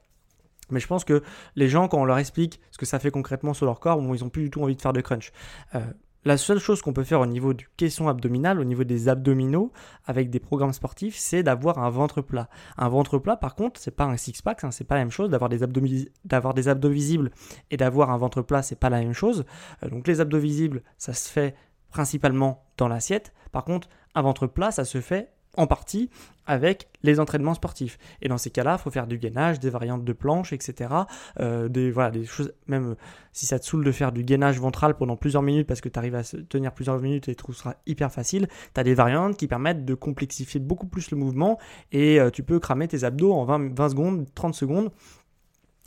Mais 0.70 0.80
je 0.80 0.88
pense 0.88 1.04
que 1.04 1.22
les 1.56 1.68
gens, 1.68 1.88
quand 1.88 2.00
on 2.00 2.06
leur 2.06 2.18
explique 2.18 2.60
ce 2.72 2.78
que 2.78 2.86
ça 2.86 3.00
fait 3.00 3.12
concrètement 3.12 3.54
sur 3.54 3.66
leur 3.66 3.80
corps, 3.80 4.02
bon, 4.02 4.14
ils 4.14 4.24
n'ont 4.24 4.30
plus 4.30 4.44
du 4.44 4.50
tout 4.50 4.62
envie 4.62 4.76
de 4.76 4.82
faire 4.82 4.94
de 4.94 5.02
crunch. 5.02 5.32
Euh, 5.76 5.82
la 6.26 6.38
seule 6.38 6.60
chose 6.60 6.82
qu'on 6.82 6.94
peut 6.94 7.04
faire 7.04 7.20
au 7.20 7.26
niveau 7.26 7.54
du 7.54 7.68
caisson 7.78 8.08
abdominal, 8.08 8.60
au 8.60 8.64
niveau 8.64 8.84
des 8.84 9.10
abdominaux, 9.10 9.72
avec 10.06 10.30
des 10.30 10.40
programmes 10.40 10.74
sportifs, 10.74 11.16
c'est 11.18 11.44
d'avoir 11.44 11.80
un 11.80 11.90
ventre 11.90 12.22
plat. 12.22 12.50
Un 12.78 12.90
ventre 12.90 13.18
plat, 13.18 13.36
par 13.36 13.56
contre, 13.56 13.80
c'est 13.80 13.96
pas 13.96 14.06
un 14.06 14.18
six-pack, 14.18 14.64
hein, 14.64 14.72
c'est 14.72 14.86
pas 14.86 14.96
la 14.96 15.02
même 15.02 15.12
chose. 15.12 15.30
D'avoir 15.30 15.50
des, 15.50 15.60
d'avoir 16.26 16.54
abdos 16.58 16.90
visibles 16.90 17.32
et 17.72 17.78
d'avoir 17.78 18.10
un 18.12 18.18
ventre 18.18 18.42
plat, 18.42 18.62
c'est 18.62 18.80
pas 18.80 18.90
la 18.90 19.00
même 19.00 19.14
chose. 19.14 19.46
Euh, 19.84 19.90
donc 19.90 20.08
les 20.08 20.22
abdos 20.22 20.40
visibles, 20.40 20.84
ça 20.98 21.14
se 21.14 21.30
fait 21.30 21.56
principalement 21.90 22.66
dans 22.78 22.88
l'assiette. 22.88 23.34
Par 23.52 23.66
contre, 23.66 23.90
un 24.16 24.22
ventre 24.22 24.48
plat, 24.48 24.72
ça 24.72 24.86
se 24.86 25.02
fait 25.02 25.32
en 25.56 25.68
partie 25.68 26.10
avec 26.46 26.90
les 27.04 27.20
entraînements 27.20 27.54
sportifs. 27.54 27.98
Et 28.22 28.28
dans 28.28 28.38
ces 28.38 28.50
cas-là, 28.50 28.78
il 28.78 28.82
faut 28.82 28.92
faire 28.92 29.08
du 29.08 29.18
gainage, 29.18 29.60
des 29.60 29.70
variantes 29.70 30.04
de 30.04 30.14
planche, 30.14 30.52
etc. 30.52 30.94
Euh, 31.40 31.70
des, 31.70 31.92
voilà, 31.92 32.12
des 32.12 32.26
choses, 32.26 32.54
même 32.68 32.96
si 33.32 33.46
ça 33.46 33.60
te 33.60 33.66
saoule 33.66 33.84
de 33.84 33.92
faire 33.92 34.12
du 34.12 34.24
gainage 34.24 34.60
ventral 34.60 34.96
pendant 34.96 35.16
plusieurs 35.16 35.42
minutes 35.42 35.68
parce 35.68 35.82
que 35.82 35.90
tu 35.90 35.98
arrives 35.98 36.16
à 36.16 36.24
tenir 36.24 36.74
plusieurs 36.74 37.00
minutes 37.00 37.30
et 37.30 37.36
tout 37.36 37.54
sera 37.54 37.76
hyper 37.86 38.12
facile, 38.12 38.48
tu 38.74 38.80
as 38.80 38.84
des 38.84 38.94
variantes 38.94 39.38
qui 39.38 39.48
permettent 39.48 39.86
de 39.86 39.94
complexifier 39.94 40.60
beaucoup 40.60 40.88
plus 40.88 41.12
le 41.12 41.18
mouvement 41.18 41.60
et 41.92 42.20
euh, 42.20 42.30
tu 42.30 42.44
peux 42.44 42.60
cramer 42.60 42.88
tes 42.88 43.04
abdos 43.04 43.34
en 43.34 43.46
20, 43.46 43.76
20 43.78 43.90
secondes, 43.90 44.26
30 44.36 44.54
secondes. 44.54 44.92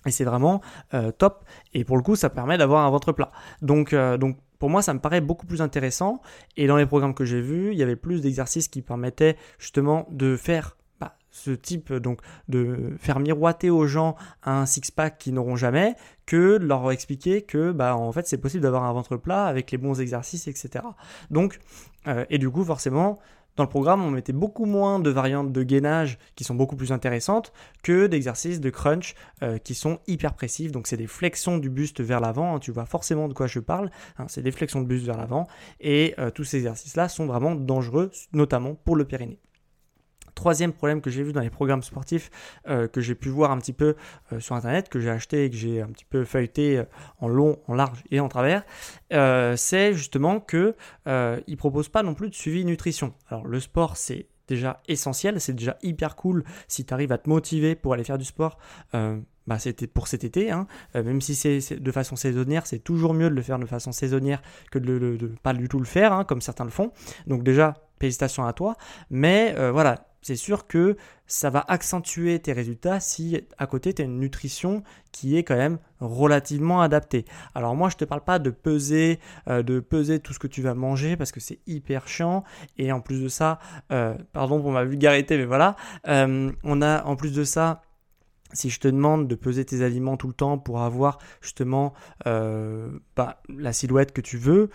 Et 0.07 0.13
c'est 0.13 0.25
vraiment 0.25 0.61
euh, 0.95 1.11
top. 1.11 1.45
Et 1.75 1.85
pour 1.85 1.97
le 1.97 2.03
coup, 2.03 2.15
ça 2.15 2.31
permet 2.31 2.57
d'avoir 2.57 2.87
un 2.87 2.91
ventre 2.91 3.11
plat. 3.11 3.33
Donc, 3.61 3.93
donc 3.93 4.39
pour 4.59 4.71
moi, 4.71 4.83
ça 4.83 4.95
me 4.95 5.01
paraît 5.01 5.21
beaucoup 5.21 5.47
plus 5.47 5.63
intéressant. 5.63 6.21
Et 6.57 6.67
dans 6.67 6.77
les 6.77 6.87
programmes 6.87 7.15
que 7.15 7.25
j'ai 7.25 7.41
vus, 7.41 7.73
il 7.73 7.79
y 7.79 7.83
avait 7.83 7.97
plus 7.97 8.21
d'exercices 8.21 8.69
qui 8.69 8.83
permettaient 8.83 9.37
justement 9.59 10.07
de 10.11 10.37
faire 10.37 10.77
bah, 10.99 11.17
ce 11.31 11.51
type 11.51 11.93
donc 11.93 12.21
de 12.49 12.95
faire 12.99 13.21
miroiter 13.21 13.69
aux 13.69 13.87
gens 13.87 14.17
un 14.45 14.65
six-pack 14.65 15.19
qu'ils 15.19 15.35
n'auront 15.35 15.57
jamais 15.57 15.95
que 16.25 16.57
de 16.57 16.65
leur 16.65 16.91
expliquer 16.91 17.43
que 17.43 17.71
bah 17.71 17.95
en 17.97 18.11
fait 18.13 18.27
c'est 18.27 18.39
possible 18.39 18.63
d'avoir 18.63 18.85
un 18.85 18.93
ventre 18.95 19.19
plat 19.19 19.45
avec 19.45 19.71
les 19.71 19.77
bons 19.77 20.01
exercices 20.01 20.49
etc 20.49 20.87
donc 21.31 21.59
euh, 22.07 22.25
et 22.31 22.39
du 22.39 22.49
coup 22.49 22.65
forcément 22.65 23.19
dans 23.57 23.65
le 23.65 23.69
programme, 23.69 24.03
on 24.03 24.11
mettait 24.11 24.33
beaucoup 24.33 24.67
moins 24.67 24.99
de 25.01 25.11
variantes 25.11 25.53
de 25.53 25.63
gainage 25.63 26.19
qui 26.35 26.45
sont 26.45 26.55
beaucoup 26.55 26.77
plus 26.77 26.93
intéressantes 26.93 27.53
que 27.83 28.07
d'exercices 28.07 28.61
de 28.61 28.71
crunch 28.71 29.15
euh, 29.43 29.59
qui 29.59 29.75
sont 29.75 29.99
hyper 30.07 30.35
précis. 30.35 30.69
Donc 30.69 30.87
c'est 30.87 30.97
des 30.97 31.07
flexions 31.07 31.59
du 31.59 31.71
buste 31.71 32.01
vers 32.01 32.21
l'avant, 32.21 32.57
hein, 32.57 32.59
tu 32.59 32.71
vois 32.71 32.87
forcément 32.87 33.29
de 33.29 33.35
quoi 33.35 33.47
je 33.47 33.61
parle, 33.61 33.91
hein, 34.19 34.27
c'est 34.29 34.43
des 34.43 34.53
flexions 34.53 34.81
de 34.81 34.87
buste 34.87 35.07
vers 35.07 35.17
l'avant 35.17 35.49
et 35.81 36.15
euh, 36.19 36.31
tous 36.31 36.45
ces 36.45 36.59
exercices-là 36.59 37.09
sont 37.09 37.27
vraiment 37.27 37.55
dangereux, 37.55 38.11
notamment 38.33 38.75
pour 38.75 38.97
le 38.97 39.05
périnée. 39.05 39.39
Troisième 40.37 40.75
problème 40.75 41.01
que 41.01 41.09
j'ai 41.09 41.23
vu 41.23 41.33
dans 41.33 41.41
les 41.41 41.49
programmes 41.49 41.83
sportifs, 41.83 42.31
euh, 42.69 42.89
que 42.89 43.01
j'ai 43.01 43.15
pu 43.15 43.31
voir 43.31 43.51
un 43.51 43.59
petit 43.59 43.73
peu 43.73 43.97
euh, 44.35 44.39
sur 44.39 44.55
Internet, 44.55 44.91
que 44.91 45.01
j'ai 45.01 45.09
acheté 45.09 45.47
et 45.47 45.51
que 45.51 45.57
j'ai 45.57 45.81
un 45.81 45.87
petit 45.87 46.05
peu 46.05 46.25
feuilleté 46.25 46.77
euh, 46.77 46.85
en 47.21 47.27
long, 47.27 47.59
en 47.67 47.75
large 47.75 48.05
et 48.11 48.21
en 48.21 48.29
travers, 48.29 48.63
c'est 49.11 49.95
justement 49.95 50.41
qu'ils 50.41 50.75
ne 51.07 51.55
proposent 51.57 51.89
pas 51.89 52.03
non 52.03 52.13
plus 52.13 52.29
de 52.29 52.35
suivi 52.35 52.67
nutrition. 52.67 53.15
Alors 53.31 53.47
le 53.47 53.59
sport, 53.61 53.97
c'est 53.97 54.27
déjà 54.47 54.83
essentiel, 54.89 55.41
c'est 55.41 55.55
déjà 55.55 55.79
hyper 55.83 56.17
cool 56.17 56.45
si 56.69 56.85
tu 56.85 56.93
arrives 56.93 57.13
à 57.13 57.19
te 57.19 57.31
motiver 57.31 57.75
pour 57.75 57.95
aller 57.95 58.05
faire 58.05 58.19
du 58.19 58.27
sport. 58.27 58.59
bah, 58.93 59.59
c'était 59.59 59.87
pour 59.87 60.07
cet 60.07 60.23
été, 60.23 60.51
hein. 60.51 60.67
même 60.95 61.23
si 61.23 61.35
c'est 61.35 61.81
de 61.81 61.93
façon 61.93 62.15
saisonnière, 62.15 62.67
c'est 62.67 62.81
toujours 62.81 63.15
mieux 63.15 63.31
de 63.31 63.35
le 63.35 63.43
faire 63.43 63.59
de 63.59 63.65
façon 63.65 63.91
saisonnière 63.91 64.43
que 64.71 64.79
de 64.79 65.17
ne 65.19 65.29
pas 65.43 65.55
du 65.55 65.69
tout 65.69 65.79
le 65.79 65.87
faire, 65.87 66.13
hein, 66.13 66.25
comme 66.25 66.43
certains 66.43 66.65
le 66.65 66.71
font. 66.71 66.93
Donc 67.27 67.43
déjà, 67.43 67.73
félicitations 67.99 68.45
à 68.45 68.53
toi. 68.53 68.77
Mais 69.09 69.55
voilà, 69.71 70.07
c'est 70.27 70.35
sûr 70.35 70.67
que 70.67 70.97
ça 71.29 71.51
va 71.51 71.65
accentuer 71.69 72.41
tes 72.41 72.53
résultats 72.53 72.99
si 72.99 73.41
à 73.59 73.67
côté 73.69 73.95
tu 73.95 74.03
as 74.03 74.07
une 74.07 74.19
nutrition 74.19 74.83
qui 75.13 75.37
est 75.37 75.45
quand 75.45 75.55
même 75.57 75.79
relativement 76.01 76.81
adaptée. 76.81 77.25
Alors 77.55 77.77
moi 77.77 77.91
je 77.91 77.97
te 77.97 78.05
parle 78.05 78.25
pas 78.25 78.41
de 78.41 78.51
peser, 78.51 79.21
euh, 79.47 79.63
de 79.63 79.79
peser 79.79 80.19
tout 80.19 80.33
ce 80.33 80.41
que 80.41 80.49
tu 80.49 80.63
vas 80.63 80.75
manger 80.75 81.17
parce 81.17 81.31
que 81.31 81.39
c'est 81.39 81.61
hyper 81.69 82.09
chiant 82.09 82.43
et 82.77 82.91
en 82.91 83.01
plus 83.01 83.23
de 83.23 83.29
ça, 83.29 83.61
euh, 83.93 84.17
pardon 84.33 84.61
pour 84.61 84.73
ma 84.73 84.85
vulgarité 84.85 85.37
mais 85.37 85.45
voilà, 85.45 85.77
euh, 86.09 86.51
on 86.65 86.83
a 86.83 87.05
en 87.05 87.15
plus 87.15 87.33
de 87.33 87.45
ça 87.45 87.83
si 88.53 88.69
je 88.69 88.81
te 88.81 88.89
demande 88.89 89.29
de 89.29 89.37
peser 89.37 89.65
tes 89.65 89.83
aliments 89.85 90.17
tout 90.17 90.27
le 90.27 90.35
temps 90.35 90.59
pour 90.59 90.83
avoir 90.83 91.19
justement 91.41 91.95
bah, 92.25 93.41
la 93.49 93.73
silhouette 93.73 94.13
que 94.13 94.21
tu 94.21 94.39
veux, 94.39 94.71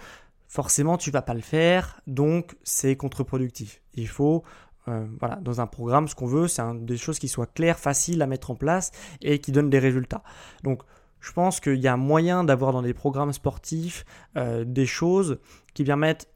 forcément 0.48 0.98
tu 0.98 1.12
vas 1.12 1.22
pas 1.22 1.34
le 1.34 1.41
faire, 1.41 2.00
donc 2.08 2.55
c'est 2.63 2.96
contre-productif. 2.96 3.81
Il 3.93 4.08
faut 4.08 4.43
euh, 4.88 5.06
voilà, 5.20 5.36
dans 5.36 5.62
un 5.62 5.68
programme, 5.68 6.08
ce 6.08 6.16
qu'on 6.16 6.26
veut, 6.26 6.48
c'est 6.48 6.64
des 6.84 6.98
choses 6.98 7.20
qui 7.20 7.28
soient 7.28 7.46
claires, 7.46 7.80
faciles 7.80 8.22
à 8.22 8.28
mettre 8.28 8.52
en 8.52 8.56
place 8.56 8.92
et 9.22 9.40
qui 9.40 9.52
donnent 9.52 9.70
des 9.70 9.80
résultats. 9.80 10.24
Donc, 10.64 10.82
je 11.20 11.32
pense 11.34 11.60
qu'il 11.60 11.80
y 11.80 11.88
a 11.88 11.98
moyen 11.98 12.44
d'avoir 12.44 12.74
dans 12.74 12.82
des 12.82 12.96
programmes 12.96 13.32
sportifs 13.32 14.06
euh, 14.38 14.64
des 14.66 14.88
choses 14.88 15.40
qui 15.74 15.84
permettent 15.84 16.28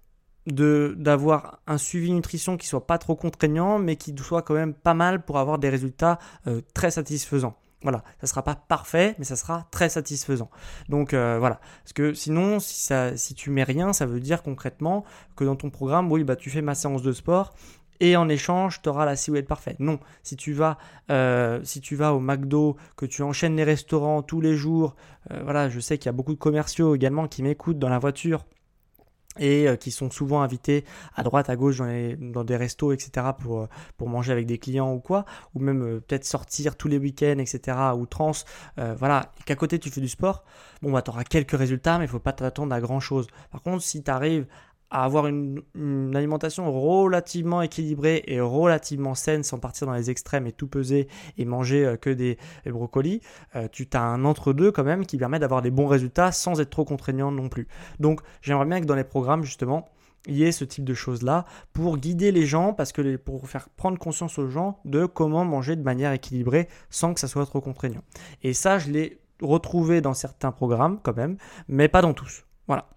d'avoir 0.46 1.60
un 1.66 1.80
suivi 1.80 2.12
nutrition 2.12 2.56
qui 2.56 2.68
soit 2.68 2.86
pas 2.86 3.00
trop 3.00 3.16
contraignant, 3.16 3.80
mais 3.80 3.96
qui 3.96 4.14
soit 4.16 4.44
quand 4.44 4.54
même 4.54 4.76
pas 4.76 4.94
mal 4.94 5.26
pour 5.26 5.40
avoir 5.40 5.58
des 5.58 5.70
résultats 5.70 6.20
euh, 6.46 6.62
très 6.76 6.92
satisfaisants. 6.92 7.56
Voilà, 7.82 8.04
ça 8.22 8.28
sera 8.28 8.44
pas 8.44 8.54
parfait, 8.56 9.16
mais 9.18 9.26
ça 9.26 9.36
sera 9.36 9.68
très 9.72 9.90
satisfaisant. 9.90 10.50
Donc 10.88 11.14
voilà, 11.14 11.60
parce 11.84 11.94
que 11.94 12.14
sinon, 12.16 12.60
si, 12.60 12.82
ça, 12.82 13.16
si 13.16 13.36
tu 13.36 13.52
mets 13.52 13.64
rien, 13.64 13.94
ça 13.94 14.08
veut 14.08 14.20
dire 14.20 14.42
concrètement 14.42 15.04
que 15.36 15.44
dans 15.44 15.56
ton 15.56 15.70
programme, 15.70 16.12
oui, 16.12 16.24
bah 16.24 16.36
tu 16.36 16.50
fais 16.50 16.64
ma 16.64 16.74
séance 16.74 17.04
de 17.04 17.12
sport, 17.12 17.54
et 18.00 18.16
en 18.16 18.30
échange, 18.30 18.82
tu 18.82 18.90
auras 18.90 19.06
la 19.06 19.16
silhouette 19.16 19.48
parfaite. 19.48 19.80
Non, 19.80 20.00
si 20.24 20.36
tu 20.36 20.54
vas, 20.54 20.78
euh, 21.10 21.60
si 21.64 21.82
tu 21.82 21.96
vas 21.96 22.14
au 22.14 22.20
McDo, 22.20 22.76
que 22.96 23.06
tu 23.06 23.22
enchaînes 23.22 23.56
les 23.56 23.64
restaurants 23.64 24.22
tous 24.22 24.42
les 24.42 24.56
jours, 24.56 24.96
euh, 25.32 25.42
voilà, 25.44 25.70
je 25.70 25.80
sais 25.80 25.98
qu'il 25.98 26.08
y 26.08 26.10
a 26.10 26.14
beaucoup 26.14 26.34
de 26.34 26.40
commerciaux 26.40 26.96
également 26.96 27.28
qui 27.28 27.44
m'écoutent 27.44 27.80
dans 27.80 27.90
la 27.90 28.00
voiture 28.00 28.46
et 29.38 29.68
euh, 29.68 29.76
qui 29.76 29.92
sont 29.92 30.10
souvent 30.10 30.42
invités 30.42 30.86
à 31.16 31.24
droite, 31.24 31.50
à 31.50 31.56
gauche 31.58 31.78
dans, 31.78 32.44
des 32.44 32.56
restos, 32.56 32.94
etc. 32.94 33.28
Pour, 33.38 33.68
pour 33.98 34.10
manger 34.10 34.32
avec 34.32 34.46
des 34.46 34.58
clients 34.58 34.94
ou 34.94 35.00
quoi, 35.00 35.26
ou 35.54 35.60
même 35.60 36.02
peut-être 36.02 36.26
sortir 36.26 36.78
tous 36.78 36.88
les 36.88 36.98
week-ends, 36.98 37.40
etc. 37.40 37.78
ou 37.98 38.06
trans, 38.06 38.32
voilà, 38.78 39.32
qu'à 39.46 39.56
côté 39.56 39.80
tu 39.80 39.90
fais 39.90 40.02
du 40.02 40.08
sport, 40.08 40.44
bon 40.82 40.92
bah 40.92 41.02
tu 41.02 41.12
auras 41.12 41.26
quelques 41.26 41.58
résultats, 41.58 41.98
mais 41.98 42.06
il 42.06 42.10
faut 42.10 42.20
pas 42.20 42.34
t'attendre 42.34 42.74
à 42.74 42.80
grand 42.80 43.02
chose. 43.02 43.28
Par 43.52 43.62
contre, 43.62 43.84
si 43.84 44.04
tu 44.04 44.12
arrives 44.12 44.48
avoir 45.04 45.28
une, 45.28 45.62
alimentation 46.16 46.72
relativement 46.72 47.62
équilibrée 47.62 48.24
et 48.28 48.40
relativement 48.40 49.16
saine 49.16 49.44
sans 49.44 49.60
partir 49.60 49.88
dans 49.88 49.94
les 49.94 50.10
extrêmes 50.10 50.48
et 50.48 50.52
tout 50.52 50.68
peser 50.68 51.08
et 51.38 51.46
manger 51.46 51.86
euh, 51.86 51.98
que 51.98 52.10
des, 52.10 52.38
brocolis, 52.66 53.22
euh, 53.56 53.68
tu 53.72 53.88
as 53.94 54.02
un 54.02 54.26
entre-deux 54.26 54.72
quand 54.72 54.84
même 54.84 55.06
qui 55.06 55.18
permet 55.18 55.40
d'avoir 55.40 55.62
des 55.62 55.72
bons 55.72 55.88
résultats 55.88 56.32
sans 56.32 56.60
être 56.62 56.70
trop 56.70 56.86
contraignant 56.86 57.32
non 57.32 57.50
plus. 57.50 57.68
Donc 58.00 58.22
j'aimerais 58.42 58.66
bien 58.66 58.80
que 58.82 58.86
dans 58.86 58.96
les 58.96 59.04
programmes 59.04 59.44
justement, 59.44 59.90
il 60.28 60.36
y 60.36 60.44
ait 60.44 60.52
ce 60.52 60.64
type 60.66 60.86
de 60.86 60.94
choses-là 60.94 61.46
pour 61.74 61.98
guider 61.98 62.32
les 62.32 62.46
gens, 62.46 62.74
parce 62.74 62.92
que 62.92 63.16
pour 63.18 63.48
faire 63.48 63.70
prendre 63.70 63.98
conscience 64.00 64.40
aux 64.40 64.48
gens 64.48 64.80
de 64.86 65.06
comment 65.06 65.46
manger 65.46 65.76
de 65.76 65.84
manière 65.84 66.12
équilibrée 66.12 66.68
sans 66.90 67.14
que 67.14 67.20
ça 67.20 67.28
soit 67.28 67.46
trop 67.46 67.62
contraignant. 67.62 68.02
Et 68.42 68.54
ça, 68.54 68.80
je 68.80 68.90
l'ai 68.90 69.20
retrouvé 69.42 70.02
dans 70.02 70.14
certains 70.14 70.52
programmes 70.52 71.00
quand 71.04 71.16
même, 71.16 71.38
mais 71.68 71.88
pas 71.88 72.02
dans 72.02 72.14
tous. 72.14 72.46
Voilà. 72.68 72.88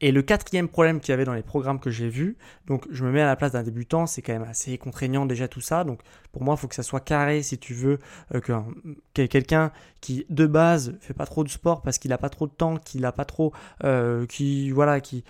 Et 0.00 0.12
le 0.12 0.22
quatrième 0.22 0.68
problème 0.68 1.00
qu'il 1.00 1.10
y 1.10 1.14
avait 1.14 1.24
dans 1.24 1.34
les 1.34 1.42
programmes 1.42 1.80
que 1.80 1.90
j'ai 1.90 2.08
vus, 2.08 2.36
donc 2.66 2.86
je 2.90 3.04
me 3.04 3.10
mets 3.10 3.20
à 3.20 3.26
la 3.26 3.36
place 3.36 3.52
d'un 3.52 3.62
débutant, 3.62 4.06
c'est 4.06 4.22
quand 4.22 4.32
même 4.32 4.42
assez 4.42 4.78
contraignant 4.78 5.26
déjà 5.26 5.48
tout 5.48 5.60
ça. 5.60 5.84
Donc 5.84 6.00
pour 6.32 6.42
moi, 6.42 6.54
il 6.54 6.60
faut 6.60 6.68
que 6.68 6.74
ça 6.74 6.82
soit 6.82 7.00
carré 7.00 7.42
si 7.42 7.58
tu 7.58 7.74
veux 7.74 7.98
euh, 8.34 8.40
que 8.40 9.26
quelqu'un 9.26 9.72
qui 10.00 10.26
de 10.30 10.46
base 10.46 10.96
fait 11.00 11.14
pas 11.14 11.26
trop 11.26 11.44
de 11.44 11.48
sport 11.48 11.82
parce 11.82 11.98
qu'il 11.98 12.10
n'a 12.10 12.18
pas 12.18 12.30
trop 12.30 12.46
de 12.46 12.52
temps, 12.52 12.76
qu'il 12.76 13.02
n'a 13.02 13.12
pas 13.12 13.24
trop, 13.24 13.52
euh, 13.84 14.26
qui 14.26 14.70
voilà, 14.70 15.00
qui 15.00 15.24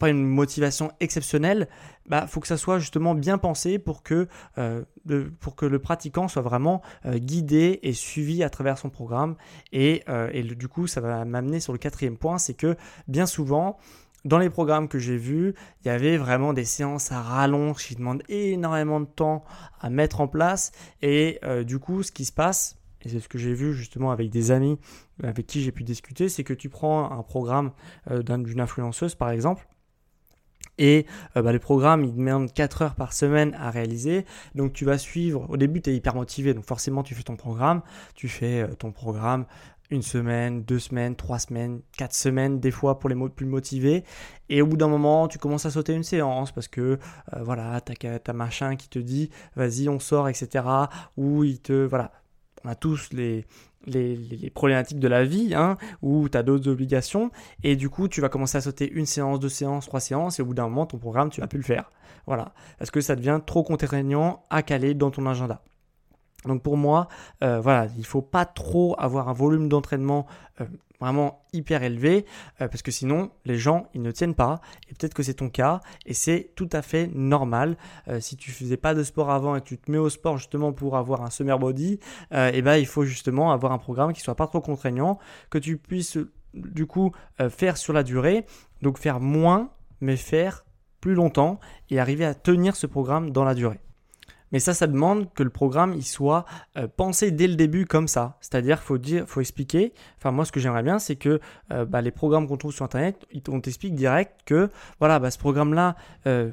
pas 0.00 0.08
une 0.08 0.26
motivation 0.26 0.90
exceptionnelle, 0.98 1.68
bah 2.06 2.26
faut 2.26 2.40
que 2.40 2.48
ça 2.48 2.56
soit 2.56 2.78
justement 2.80 3.14
bien 3.14 3.38
pensé 3.38 3.78
pour 3.78 4.02
que, 4.02 4.26
euh, 4.58 4.82
pour 5.40 5.54
que 5.54 5.66
le 5.66 5.78
pratiquant 5.78 6.26
soit 6.26 6.42
vraiment 6.42 6.80
euh, 7.04 7.18
guidé 7.18 7.78
et 7.82 7.92
suivi 7.92 8.42
à 8.42 8.48
travers 8.48 8.78
son 8.78 8.88
programme. 8.88 9.36
Et, 9.72 10.02
euh, 10.08 10.30
et 10.32 10.42
du 10.42 10.68
coup, 10.68 10.86
ça 10.86 11.02
va 11.02 11.24
m'amener 11.24 11.60
sur 11.60 11.72
le 11.72 11.78
quatrième 11.78 12.16
point, 12.16 12.38
c'est 12.38 12.54
que 12.54 12.76
bien 13.08 13.26
souvent, 13.26 13.78
dans 14.24 14.38
les 14.38 14.48
programmes 14.48 14.88
que 14.88 14.98
j'ai 14.98 15.18
vus, 15.18 15.54
il 15.84 15.88
y 15.88 15.90
avait 15.90 16.16
vraiment 16.16 16.54
des 16.54 16.64
séances 16.64 17.12
à 17.12 17.20
rallonge 17.20 17.84
qui 17.84 17.94
demandent 17.94 18.22
énormément 18.28 19.00
de 19.00 19.06
temps 19.06 19.44
à 19.80 19.90
mettre 19.90 20.20
en 20.20 20.28
place. 20.28 20.72
Et 21.00 21.40
du 21.64 21.78
coup, 21.78 22.02
ce 22.02 22.12
qui 22.12 22.26
se 22.26 22.32
passe, 22.32 22.76
et 23.02 23.08
c'est 23.08 23.20
ce 23.20 23.30
que 23.30 23.38
j'ai 23.38 23.54
vu 23.54 23.72
justement 23.72 24.10
avec 24.10 24.28
des 24.28 24.50
amis 24.50 24.78
avec 25.22 25.46
qui 25.46 25.62
j'ai 25.62 25.72
pu 25.72 25.84
discuter, 25.84 26.28
c'est 26.28 26.44
que 26.44 26.52
tu 26.52 26.68
prends 26.68 27.10
un 27.10 27.22
programme 27.22 27.72
d'une 28.10 28.60
influenceuse 28.60 29.14
par 29.14 29.30
exemple, 29.30 29.66
et 30.78 31.06
euh, 31.36 31.42
bah, 31.42 31.52
le 31.52 31.58
programme, 31.58 32.04
il 32.04 32.14
demande 32.14 32.52
4 32.52 32.82
heures 32.82 32.94
par 32.94 33.12
semaine 33.12 33.54
à 33.58 33.70
réaliser. 33.70 34.24
Donc 34.54 34.72
tu 34.72 34.84
vas 34.84 34.98
suivre, 34.98 35.46
au 35.48 35.56
début 35.56 35.82
tu 35.82 35.90
es 35.90 35.94
hyper 35.94 36.14
motivé, 36.14 36.54
donc 36.54 36.64
forcément 36.64 37.02
tu 37.02 37.14
fais 37.14 37.22
ton 37.22 37.36
programme, 37.36 37.82
tu 38.14 38.28
fais 38.28 38.62
euh, 38.62 38.74
ton 38.74 38.92
programme 38.92 39.46
une 39.90 40.02
semaine, 40.02 40.62
deux 40.62 40.78
semaines, 40.78 41.16
trois 41.16 41.40
semaines, 41.40 41.80
quatre 41.96 42.14
semaines, 42.14 42.60
des 42.60 42.70
fois 42.70 42.98
pour 42.98 43.10
les 43.10 43.16
plus 43.28 43.46
motivés. 43.46 44.04
Et 44.48 44.62
au 44.62 44.66
bout 44.66 44.76
d'un 44.76 44.88
moment, 44.88 45.26
tu 45.26 45.38
commences 45.38 45.66
à 45.66 45.70
sauter 45.70 45.94
une 45.94 46.04
séance 46.04 46.52
parce 46.52 46.68
que 46.68 46.80
euh, 47.34 47.42
voilà, 47.42 47.80
t'as 47.80 48.18
as 48.24 48.32
machin 48.32 48.76
qui 48.76 48.88
te 48.88 48.98
dit 48.98 49.30
vas-y, 49.56 49.88
on 49.88 49.98
sort, 49.98 50.28
etc. 50.28 50.64
Ou 51.16 51.44
il 51.44 51.60
te 51.60 51.72
voilà, 51.72 52.12
on 52.64 52.68
a 52.68 52.74
tous 52.74 53.12
les, 53.12 53.46
les, 53.86 54.50
problématiques 54.50 54.98
de 54.98 55.08
la 55.08 55.24
vie, 55.24 55.54
hein, 55.54 55.76
où 56.02 56.28
tu 56.28 56.36
as 56.36 56.42
d'autres 56.42 56.68
obligations, 56.68 57.30
et 57.62 57.76
du 57.76 57.88
coup, 57.88 58.08
tu 58.08 58.20
vas 58.20 58.28
commencer 58.28 58.58
à 58.58 58.60
sauter 58.60 58.90
une 58.90 59.06
séance, 59.06 59.40
deux 59.40 59.48
séances, 59.48 59.86
trois 59.86 60.00
séances, 60.00 60.38
et 60.38 60.42
au 60.42 60.46
bout 60.46 60.54
d'un 60.54 60.64
moment, 60.64 60.86
ton 60.86 60.98
programme, 60.98 61.30
tu 61.30 61.40
vas 61.40 61.46
plus 61.46 61.58
le 61.58 61.64
faire. 61.64 61.90
Voilà. 62.26 62.52
Parce 62.78 62.90
que 62.90 63.00
ça 63.00 63.16
devient 63.16 63.40
trop 63.44 63.62
contraignant 63.62 64.44
à 64.50 64.62
caler 64.62 64.94
dans 64.94 65.10
ton 65.10 65.26
agenda. 65.26 65.62
Donc 66.46 66.62
pour 66.62 66.76
moi, 66.76 67.08
euh, 67.42 67.60
voilà, 67.60 67.88
il 67.98 68.06
faut 68.06 68.22
pas 68.22 68.44
trop 68.44 68.94
avoir 68.98 69.28
un 69.28 69.32
volume 69.32 69.68
d'entraînement 69.68 70.26
euh, 70.60 70.64
vraiment 71.00 71.42
hyper 71.52 71.82
élevé, 71.82 72.26
euh, 72.60 72.68
parce 72.68 72.82
que 72.82 72.90
sinon 72.90 73.30
les 73.44 73.56
gens 73.56 73.88
ils 73.94 74.02
ne 74.02 74.10
tiennent 74.10 74.34
pas. 74.34 74.60
Et 74.88 74.94
peut-être 74.94 75.14
que 75.14 75.22
c'est 75.22 75.34
ton 75.34 75.48
cas, 75.48 75.80
et 76.06 76.14
c'est 76.14 76.52
tout 76.56 76.68
à 76.72 76.82
fait 76.82 77.10
normal. 77.14 77.76
si 78.20 78.36
tu 78.36 78.50
faisais 78.50 78.76
pas 78.76 78.94
de 78.94 79.02
sport 79.02 79.30
avant 79.30 79.56
et 79.56 79.60
tu 79.60 79.78
te 79.78 79.90
mets 79.90 79.98
au 79.98 80.10
sport 80.10 80.36
justement 80.38 80.72
pour 80.72 80.96
avoir 80.96 81.22
un 81.22 81.30
summer 81.30 81.58
body, 81.58 81.98
et 82.32 82.50
eh 82.54 82.62
ben 82.62 82.76
il 82.76 82.86
faut 82.86 83.04
justement 83.04 83.52
avoir 83.52 83.72
un 83.72 83.78
programme 83.78 84.12
qui 84.12 84.20
soit 84.20 84.34
pas 84.34 84.46
trop 84.46 84.60
contraignant, 84.60 85.18
que 85.48 85.58
tu 85.58 85.76
puisses 85.76 86.18
du 86.54 86.86
coup 86.86 87.12
faire 87.48 87.76
sur 87.76 87.92
la 87.92 88.02
durée, 88.02 88.44
donc 88.82 88.98
faire 88.98 89.20
moins 89.20 89.70
mais 90.00 90.16
faire 90.16 90.64
plus 91.00 91.14
longtemps 91.14 91.60
et 91.88 91.98
arriver 91.98 92.24
à 92.24 92.34
tenir 92.34 92.76
ce 92.76 92.86
programme 92.86 93.30
dans 93.30 93.44
la 93.44 93.54
durée. 93.54 93.80
Mais 94.52 94.58
ça, 94.58 94.74
ça 94.74 94.86
demande 94.86 95.32
que 95.34 95.42
le 95.42 95.50
programme 95.50 95.94
il 95.94 96.04
soit 96.04 96.44
euh, 96.76 96.88
pensé 96.88 97.30
dès 97.30 97.46
le 97.46 97.54
début 97.54 97.86
comme 97.86 98.08
ça. 98.08 98.36
C'est-à-dire 98.40 98.78
qu'il 98.78 98.86
faut 98.86 98.98
dire, 98.98 99.24
faut 99.26 99.40
expliquer. 99.40 99.92
Enfin, 100.18 100.30
moi, 100.30 100.44
ce 100.44 100.52
que 100.52 100.60
j'aimerais 100.60 100.82
bien, 100.82 100.98
c'est 100.98 101.16
que 101.16 101.40
euh, 101.72 101.84
bah, 101.84 102.00
les 102.00 102.10
programmes 102.10 102.48
qu'on 102.48 102.56
trouve 102.56 102.72
sur 102.72 102.84
Internet, 102.84 103.26
on 103.48 103.60
t'explique 103.60 103.94
direct 103.94 104.40
que 104.44 104.70
voilà, 104.98 105.18
bah, 105.18 105.30
ce 105.30 105.38
programme-là, 105.38 105.96
euh, 106.26 106.50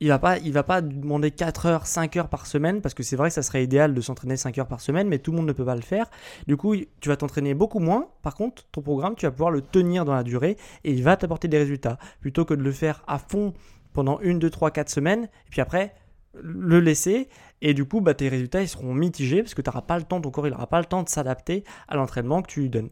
il 0.00 0.08
va 0.08 0.18
pas, 0.18 0.38
il 0.38 0.52
va 0.52 0.62
pas 0.62 0.80
demander 0.80 1.30
4 1.30 1.66
heures, 1.66 1.86
5 1.86 2.16
heures 2.16 2.28
par 2.28 2.46
semaine, 2.46 2.80
parce 2.80 2.94
que 2.94 3.02
c'est 3.02 3.16
vrai 3.16 3.30
que 3.30 3.34
ça 3.34 3.42
serait 3.42 3.64
idéal 3.64 3.94
de 3.94 4.00
s'entraîner 4.00 4.36
5 4.36 4.56
heures 4.58 4.68
par 4.68 4.80
semaine, 4.80 5.08
mais 5.08 5.18
tout 5.18 5.32
le 5.32 5.38
monde 5.38 5.46
ne 5.46 5.52
peut 5.52 5.64
pas 5.64 5.74
le 5.74 5.82
faire. 5.82 6.06
Du 6.46 6.56
coup, 6.56 6.76
tu 7.00 7.08
vas 7.08 7.16
t'entraîner 7.16 7.54
beaucoup 7.54 7.80
moins. 7.80 8.08
Par 8.22 8.34
contre, 8.34 8.64
ton 8.70 8.80
programme, 8.80 9.16
tu 9.16 9.26
vas 9.26 9.32
pouvoir 9.32 9.50
le 9.50 9.60
tenir 9.60 10.04
dans 10.04 10.14
la 10.14 10.22
durée 10.22 10.56
et 10.84 10.92
il 10.92 11.02
va 11.02 11.16
t'apporter 11.16 11.48
des 11.48 11.58
résultats. 11.58 11.98
Plutôt 12.20 12.44
que 12.44 12.54
de 12.54 12.62
le 12.62 12.72
faire 12.72 13.02
à 13.08 13.18
fond 13.18 13.54
pendant 13.92 14.20
1, 14.22 14.34
2, 14.34 14.50
3, 14.50 14.70
4 14.70 14.88
semaines, 14.88 15.24
et 15.24 15.50
puis 15.50 15.60
après, 15.60 15.94
le 16.42 16.80
laisser 16.80 17.28
et 17.60 17.74
du 17.74 17.84
coup 17.84 18.00
bah, 18.00 18.14
tes 18.14 18.28
résultats 18.28 18.62
ils 18.62 18.68
seront 18.68 18.94
mitigés 18.94 19.42
parce 19.42 19.54
que 19.54 19.62
tu 19.62 19.68
n'auras 19.68 19.82
pas 19.82 19.98
le 19.98 20.04
temps, 20.04 20.20
ton 20.20 20.30
corps 20.30 20.46
il 20.46 20.50
n'aura 20.50 20.66
pas 20.66 20.80
le 20.80 20.86
temps 20.86 21.02
de 21.02 21.08
s'adapter 21.08 21.64
à 21.88 21.96
l'entraînement 21.96 22.42
que 22.42 22.50
tu 22.50 22.60
lui 22.60 22.70
donnes. 22.70 22.90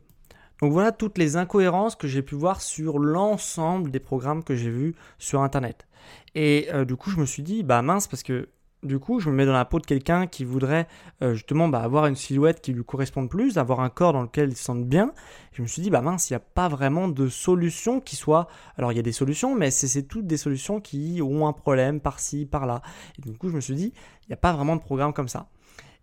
Donc 0.63 0.73
voilà 0.73 0.91
toutes 0.93 1.19
les 1.19 1.37
incohérences 1.37 1.97
que 1.97 2.09
j'ai 2.09 2.23
pu 2.23 2.35
voir 2.35 2.63
sur 2.63 2.99
l'ensemble 2.99 3.91
des 3.91 4.01
programmes 4.01 4.43
que 4.43 4.55
j'ai 4.55 4.71
vus 4.71 4.95
sur 5.19 5.43
internet. 5.43 5.87
Et 6.35 6.69
euh, 6.73 6.85
du 6.85 6.97
coup 6.97 7.11
je 7.11 7.19
me 7.19 7.27
suis 7.27 7.43
dit 7.43 7.63
bah 7.63 7.83
mince 7.83 8.07
parce 8.07 8.23
que 8.23 8.49
du 8.83 8.99
coup, 8.99 9.21
je 9.21 9.31
me 9.31 9.35
mets 9.35 9.47
dans 9.47 9.53
la 9.53 9.65
peau 9.65 9.79
de 9.79 9.87
quelqu'un 9.87 10.27
qui 10.27 10.45
voudrait 10.45 10.87
euh, 11.23 11.35
justement 11.35 11.69
bah, 11.69 11.81
avoir 11.81 12.07
une 12.07 12.17
silhouette 12.17 12.61
qui 12.61 12.73
lui 12.73 12.85
corresponde 12.85 13.29
plus, 13.29 13.59
avoir 13.59 13.81
un 13.81 13.89
corps 13.89 14.13
dans 14.13 14.23
lequel 14.23 14.51
il 14.51 14.57
se 14.57 14.65
sente 14.65 14.85
bien. 14.85 15.13
je 15.53 15.63
me 15.63 15.67
suis 15.67 15.83
dit, 15.83 15.91
bah 15.91 16.03
mince, 16.03 16.31
il 16.31 16.35
n'y 16.35 16.37
a 16.37 16.41
pas 16.41 16.69
vraiment 16.69 17.09
de 17.09 17.29
solution 17.29 18.01
qui 18.01 18.17
soit. 18.17 18.49
Alors, 18.77 18.93
il 18.93 18.97
y 18.97 18.99
a 18.99 19.03
des 19.03 19.13
solutions, 19.13 19.55
mais 19.55 19.71
c'est 19.71 20.03
toutes 20.03 20.27
des 20.27 20.37
solutions 20.37 20.81
qui 20.81 21.21
ont 21.23 21.47
un 21.47 21.53
problème 21.53 22.01
par-ci, 22.01 22.47
par-là. 22.47 22.83
Et 23.19 23.23
du 23.23 23.37
coup, 23.37 23.49
je 23.49 23.55
me 23.55 23.61
suis 23.61 23.75
dit, 23.75 23.93
il 24.23 24.29
n'y 24.29 24.35
a 24.35 24.39
pas 24.39 24.53
vraiment 24.53 24.77
de 24.77 24.81
programme 24.83 25.13
comme 25.13 25.29
ça. 25.29 25.49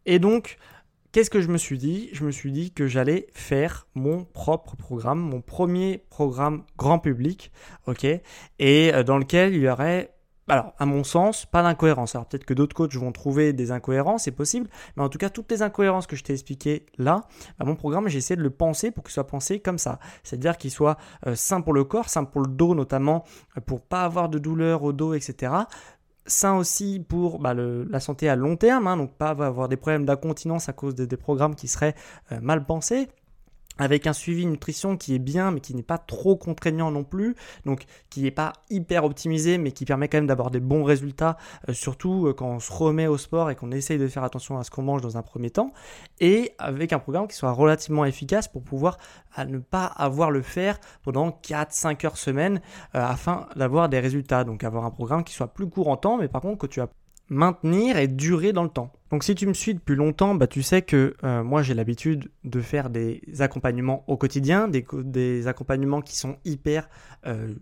Et 0.06 0.20
donc, 0.20 0.58
qu'est-ce 1.12 1.30
que 1.30 1.42
je 1.42 1.48
me 1.48 1.58
suis 1.58 1.78
dit? 1.78 2.10
Je 2.12 2.26
me 2.26 2.32
suis 2.32 2.52
dit 2.52 2.72
que 2.72 2.88
j'allais 2.88 3.28
faire 3.34 3.88
mon 3.96 4.26
propre 4.26 4.76
programme, 4.76 5.20
mon 5.20 5.42
premier 5.42 6.04
programme 6.10 6.64
grand 6.78 7.00
public, 7.00 7.52
ok, 7.88 8.04
et 8.04 8.22
euh, 8.60 9.04
dans 9.04 9.18
lequel 9.18 9.54
il 9.54 9.62
y 9.62 9.70
aurait 9.70 10.13
alors, 10.50 10.74
à 10.78 10.86
mon 10.86 11.04
sens, 11.04 11.46
pas 11.46 11.64
d'incohérence. 11.64 12.16
Alors, 12.16 12.26
peut-être 12.28 12.44
que 12.44 12.54
d'autres 12.54 12.76
coachs 12.76 12.96
vont 12.96 13.14
trouver 13.14 13.54
des 13.54 13.72
incohérences, 13.72 14.24
c'est 14.24 14.32
possible. 14.32 14.70
Mais 14.98 15.04
en 15.04 15.10
tout 15.10 15.18
cas, 15.18 15.30
toutes 15.30 15.50
les 15.52 15.62
incohérences 15.62 16.06
que 16.06 16.16
je 16.16 16.24
t'ai 16.24 16.34
expliquées 16.34 16.86
là, 16.98 17.22
bah, 17.58 17.66
mon 17.66 17.76
programme, 17.76 18.10
j'ai 18.10 18.18
essayé 18.18 18.36
de 18.36 18.42
le 18.42 18.50
penser 18.50 18.92
pour 18.92 19.06
qu'il 19.06 19.14
soit 19.14 19.28
pensé 19.28 19.60
comme 19.60 19.78
ça. 19.78 20.00
C'est-à-dire 20.24 20.58
qu'il 20.58 20.72
soit 20.72 20.98
euh, 21.28 21.36
sain 21.36 21.62
pour 21.62 21.74
le 21.74 21.86
corps, 21.86 22.10
sain 22.10 22.26
pour 22.26 22.42
le 22.42 22.48
dos 22.48 22.76
notamment, 22.76 23.24
euh, 23.58 23.62
pour 23.62 23.82
pas 23.82 24.04
avoir 24.04 24.28
de 24.28 24.38
douleur 24.38 24.84
au 24.84 24.92
dos, 24.92 25.14
etc. 25.14 25.54
Sain 26.26 26.56
aussi 26.56 27.06
pour 27.08 27.40
bah, 27.40 27.54
la 27.54 28.00
santé 28.00 28.28
à 28.28 28.36
long 28.36 28.56
terme, 28.58 28.88
hein, 28.88 28.98
donc 28.98 29.14
pas 29.14 29.30
avoir 29.30 29.70
des 29.70 29.78
problèmes 29.78 30.06
d'incontinence 30.06 30.68
à 30.70 30.74
cause 30.74 30.96
de, 30.96 31.06
des 31.06 31.18
programmes 31.18 31.56
qui 31.56 31.68
seraient 31.68 31.96
euh, 32.32 32.40
mal 32.42 32.66
pensés 32.66 33.10
avec 33.78 34.08
un 34.08 34.14
suivi 34.14 34.46
nutrition 34.46 34.98
qui 34.98 35.16
est 35.16 35.20
bien 35.20 35.52
mais 35.52 35.60
qui 35.60 35.76
n'est 35.76 35.84
pas 35.84 35.98
trop 35.98 36.36
contraignant 36.36 36.92
non 36.92 37.04
plus, 37.04 37.36
donc 37.66 37.86
qui 38.10 38.22
n'est 38.22 38.32
pas 38.32 38.54
hyper 38.70 39.04
optimisé 39.04 39.58
mais 39.58 39.72
qui 39.72 39.86
permet 39.86 40.08
quand 40.08 40.18
même 40.18 40.28
d'avoir 40.28 40.52
des 40.52 40.60
bons 40.60 40.84
résultats, 40.84 41.38
euh, 41.70 41.74
surtout 41.74 42.28
euh, 42.28 42.34
quand 42.34 42.48
on 42.48 42.60
se 42.60 42.72
remet 42.72 43.08
au 43.08 43.18
sport 43.18 43.50
et 43.50 43.56
qu'on 43.56 43.72
essaye 43.72 43.98
de 43.98 44.08
faire 44.08 44.24
attention 44.24 44.58
à 44.58 44.64
ce 44.64 44.72
qu'on 44.72 44.84
mange 44.84 45.02
dans 45.02 45.18
un 45.18 45.22
premier 45.22 45.50
temps, 45.50 45.74
et 46.20 46.54
avec 46.58 46.94
un 46.94 47.00
programme 47.00 47.28
qui 47.28 47.36
soit 47.36 47.52
relativement 47.52 48.06
efficace 48.06 48.48
pour 48.48 48.64
pouvoir 48.64 48.98
ne 49.38 49.58
pas 49.58 49.86
avoir 49.86 50.32
le 50.32 50.42
faire 50.42 50.80
pendant 51.02 51.30
4-5 51.30 52.06
heures 52.06 52.18
semaine 52.18 52.62
euh, 52.96 53.00
afin 53.00 53.48
d'avoir 53.56 53.90
des 53.90 54.00
résultats, 54.00 54.44
donc 54.44 54.64
avoir 54.64 54.86
un 54.86 54.92
programme 54.92 55.24
qui 55.24 55.34
soit 55.34 55.48
plus 55.48 55.70
court 55.70 55.88
en 55.88 55.98
temps 55.98 56.18
mais 56.18 56.28
par 56.28 56.42
contre 56.42 56.60
que 56.60 56.68
tu 56.68 56.82
as 56.82 56.88
maintenir 57.30 57.98
et 57.98 58.08
durer 58.08 58.54
dans 58.54 58.64
le 58.64 58.70
temps. 58.70 58.92
Donc 59.14 59.24
si 59.24 59.36
tu 59.36 59.46
me 59.46 59.54
suis 59.54 59.76
depuis 59.76 59.96
longtemps, 59.96 60.34
bah, 60.34 60.48
tu 60.48 60.64
sais 60.64 60.82
que 60.82 61.14
euh, 61.24 61.44
moi 61.44 61.62
j'ai 61.62 61.76
l'habitude 61.76 62.32
de 62.46 62.62
faire 62.62 62.90
des 62.90 63.22
accompagnements 63.42 64.04
au 64.08 64.18
quotidien, 64.18 64.68
des, 64.68 65.48
accompagnements 65.48 66.02
qui 66.02 66.18
sont 66.18 66.38
hyper 66.46 66.90
euh, 67.28 67.54